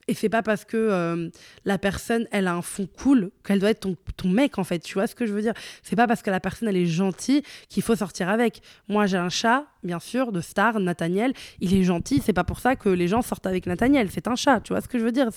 et 0.07 0.13
c'est 0.13 0.29
pas 0.29 0.41
parce 0.41 0.63
que 0.63 0.77
euh, 0.77 1.29
la 1.65 1.77
personne, 1.77 2.27
elle 2.31 2.47
a 2.47 2.53
un 2.53 2.61
fond 2.61 2.87
cool 2.97 3.31
qu'elle 3.43 3.59
doit 3.59 3.71
être 3.71 3.81
ton, 3.81 3.97
ton, 4.15 4.29
mec, 4.29 4.57
en 4.57 4.63
fait. 4.63 4.79
Tu 4.79 4.93
vois 4.93 5.05
ce 5.05 5.15
que 5.15 5.25
je 5.25 5.33
veux 5.33 5.41
dire? 5.41 5.53
C'est 5.83 5.95
pas 5.95 6.07
parce 6.07 6.21
que 6.21 6.29
la 6.29 6.39
personne, 6.39 6.69
elle 6.69 6.77
est 6.77 6.85
gentille 6.85 7.43
qu'il 7.67 7.83
faut 7.83 7.95
sortir 7.95 8.29
avec. 8.29 8.61
Moi, 8.87 9.05
j'ai 9.05 9.17
un 9.17 9.29
chat, 9.29 9.65
bien 9.83 9.99
sûr, 9.99 10.31
de 10.31 10.39
star, 10.39 10.79
Nathaniel. 10.79 11.33
Il 11.59 11.73
est 11.73 11.83
gentil. 11.83 12.21
C'est 12.23 12.33
pas 12.33 12.45
pour 12.45 12.59
ça 12.59 12.75
que 12.75 12.87
les 12.87 13.07
gens 13.07 13.21
sortent 13.21 13.47
avec 13.47 13.65
Nathaniel. 13.65 14.09
C'est 14.09 14.27
un 14.27 14.35
chat. 14.35 14.61
Tu 14.61 14.71
vois 14.71 14.81
ce 14.81 14.87
que 14.87 14.97
je 14.97 15.03
veux 15.03 15.11
dire? 15.11 15.29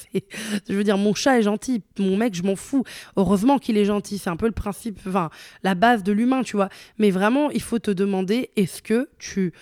Je 0.69 0.75
veux 0.75 0.85
dire, 0.85 0.99
mon 0.99 1.15
chat 1.15 1.39
est 1.39 1.43
gentil. 1.43 1.83
Mon 1.99 2.17
mec, 2.17 2.35
je 2.35 2.43
m'en 2.43 2.57
fous. 2.57 2.85
Heureusement 3.17 3.59
qu'il 3.59 3.77
est 3.77 3.85
gentil. 3.85 4.19
C'est 4.19 4.31
un 4.31 4.37
peu 4.37 4.47
le 4.47 4.53
principe, 4.53 5.01
enfin, 5.07 5.31
la 5.65 5.75
base 5.75 6.05
de 6.05 6.13
l'humain, 6.13 6.43
tu 6.43 6.57
vois. 6.57 6.69
Mais 6.99 7.11
vraiment, 7.11 7.51
il 7.51 7.63
faut 7.63 7.81
te 7.81 7.91
demander 7.91 8.51
est-ce 8.57 8.83
que 8.83 9.09
tu 9.19 9.53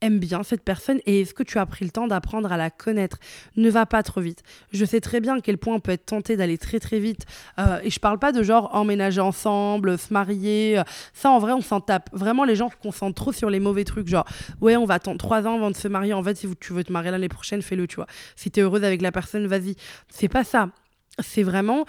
aime 0.00 0.18
bien 0.18 0.42
cette 0.42 0.62
personne 0.62 1.00
et 1.06 1.22
est-ce 1.22 1.34
que 1.34 1.42
tu 1.42 1.58
as 1.58 1.66
pris 1.66 1.84
le 1.84 1.90
temps 1.90 2.06
d'apprendre 2.06 2.52
à 2.52 2.56
la 2.56 2.70
connaître? 2.70 3.18
Ne 3.56 3.70
va 3.70 3.86
pas 3.86 4.02
trop 4.02 4.20
vite. 4.20 4.42
Je 4.72 4.84
sais 4.84 5.00
très 5.00 5.20
bien 5.20 5.38
à 5.38 5.40
quel 5.40 5.58
point 5.58 5.74
on 5.74 5.80
peut 5.80 5.92
être 5.92 6.06
tenté 6.06 6.36
d'aller 6.36 6.58
très 6.58 6.80
très 6.80 6.98
vite. 6.98 7.26
Euh, 7.58 7.80
et 7.82 7.90
je 7.90 8.00
parle 8.00 8.18
pas 8.18 8.32
de 8.32 8.42
genre 8.42 8.74
emménager 8.74 9.20
ensemble, 9.20 9.98
se 9.98 10.12
marier. 10.12 10.78
Euh, 10.78 10.84
ça, 11.12 11.30
en 11.30 11.38
vrai, 11.38 11.52
on 11.52 11.60
s'en 11.60 11.80
tape. 11.80 12.10
Vraiment, 12.12 12.44
les 12.44 12.56
gens 12.56 12.70
se 12.70 12.76
concentrent 12.76 13.22
trop 13.22 13.32
sur 13.32 13.50
les 13.50 13.60
mauvais 13.60 13.84
trucs. 13.84 14.08
Genre, 14.08 14.26
ouais, 14.60 14.76
on 14.76 14.84
va 14.84 14.94
attendre 14.94 15.18
trois 15.18 15.46
ans 15.46 15.56
avant 15.56 15.70
de 15.70 15.76
se 15.76 15.88
marier. 15.88 16.12
En 16.14 16.22
fait, 16.22 16.36
si 16.36 16.48
tu 16.56 16.72
veux 16.72 16.84
te 16.84 16.92
marier 16.92 17.10
l'année 17.10 17.28
prochaine, 17.28 17.62
fais-le, 17.62 17.86
tu 17.86 17.96
vois. 17.96 18.06
Si 18.36 18.50
tu 18.50 18.60
es 18.60 18.62
heureuse 18.62 18.84
avec 18.84 19.02
la 19.02 19.12
personne, 19.12 19.46
vas-y. 19.46 19.76
C'est 20.08 20.28
pas 20.28 20.44
ça 20.44 20.70
c'est 21.22 21.42
vraiment, 21.42 21.84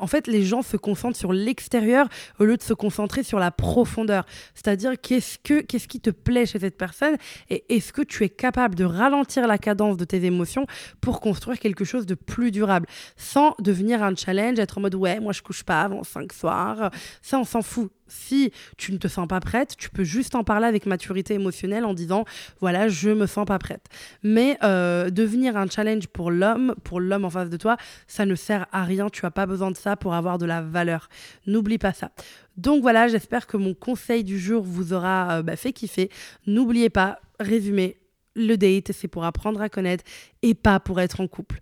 en 0.00 0.06
fait, 0.06 0.26
les 0.26 0.44
gens 0.44 0.62
se 0.62 0.76
concentrent 0.76 1.18
sur 1.18 1.32
l'extérieur 1.32 2.08
au 2.38 2.44
lieu 2.44 2.56
de 2.56 2.62
se 2.62 2.74
concentrer 2.74 3.22
sur 3.22 3.38
la 3.38 3.50
profondeur. 3.50 4.24
C'est-à-dire, 4.54 4.92
qu'est-ce, 5.00 5.38
que, 5.38 5.60
qu'est-ce 5.60 5.88
qui 5.88 6.00
te 6.00 6.10
plaît 6.10 6.46
chez 6.46 6.58
cette 6.58 6.76
personne 6.76 7.16
et 7.50 7.64
est-ce 7.68 7.92
que 7.92 8.02
tu 8.02 8.24
es 8.24 8.28
capable 8.28 8.74
de 8.74 8.84
ralentir 8.84 9.46
la 9.46 9.58
cadence 9.58 9.96
de 9.96 10.04
tes 10.04 10.24
émotions 10.24 10.66
pour 11.00 11.20
construire 11.20 11.58
quelque 11.58 11.84
chose 11.84 12.06
de 12.06 12.14
plus 12.14 12.50
durable? 12.50 12.86
Sans 13.16 13.54
devenir 13.58 14.02
un 14.02 14.14
challenge, 14.14 14.58
être 14.58 14.78
en 14.78 14.82
mode 14.82 14.94
ouais, 14.94 15.20
moi 15.20 15.32
je 15.32 15.42
couche 15.42 15.62
pas 15.62 15.82
avant 15.82 16.04
cinq 16.04 16.32
soirs. 16.32 16.90
Ça, 17.20 17.38
on 17.38 17.44
s'en 17.44 17.62
fout 17.62 17.90
si 18.08 18.52
tu 18.76 18.92
ne 18.92 18.98
te 18.98 19.08
sens 19.08 19.26
pas 19.26 19.40
prête, 19.40 19.76
tu 19.76 19.90
peux 19.90 20.04
juste 20.04 20.34
en 20.34 20.44
parler 20.44 20.66
avec 20.66 20.86
maturité 20.86 21.34
émotionnelle 21.34 21.84
en 21.84 21.94
disant 21.94 22.24
voilà, 22.60 22.88
je 22.88 23.10
me 23.10 23.26
sens 23.26 23.46
pas 23.46 23.58
prête. 23.58 23.86
Mais 24.22 24.58
euh, 24.62 25.10
devenir 25.10 25.56
un 25.56 25.66
challenge 25.68 26.06
pour 26.08 26.30
l'homme, 26.30 26.74
pour 26.84 27.00
l'homme 27.00 27.24
en 27.24 27.30
face 27.30 27.50
de 27.50 27.56
toi, 27.56 27.76
ça 28.06 28.26
ne 28.26 28.34
sert 28.34 28.66
à 28.72 28.84
rien. 28.84 29.08
Tu 29.08 29.24
as 29.26 29.30
pas 29.30 29.46
besoin 29.46 29.70
de 29.70 29.76
ça 29.76 29.96
pour 29.96 30.14
avoir 30.14 30.38
de 30.38 30.46
la 30.46 30.62
valeur. 30.62 31.08
N'oublie 31.46 31.78
pas 31.78 31.92
ça. 31.92 32.10
Donc 32.56 32.82
voilà, 32.82 33.08
j'espère 33.08 33.46
que 33.46 33.56
mon 33.56 33.74
conseil 33.74 34.24
du 34.24 34.38
jour 34.38 34.62
vous 34.62 34.92
aura 34.92 35.38
euh, 35.38 35.42
bah, 35.42 35.56
fait 35.56 35.72
kiffer. 35.72 36.10
N'oubliez 36.46 36.90
pas, 36.90 37.20
résumé, 37.40 37.96
le 38.34 38.56
date, 38.56 38.92
c'est 38.92 39.08
pour 39.08 39.24
apprendre 39.24 39.60
à 39.60 39.68
connaître 39.68 40.04
et 40.42 40.54
pas 40.54 40.80
pour 40.80 41.00
être 41.00 41.20
en 41.20 41.28
couple. 41.28 41.60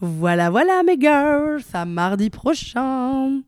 Voilà, 0.00 0.50
voilà 0.50 0.82
mes 0.82 0.98
girls, 1.00 1.62
à 1.72 1.84
mardi 1.84 2.30
prochain. 2.30 3.42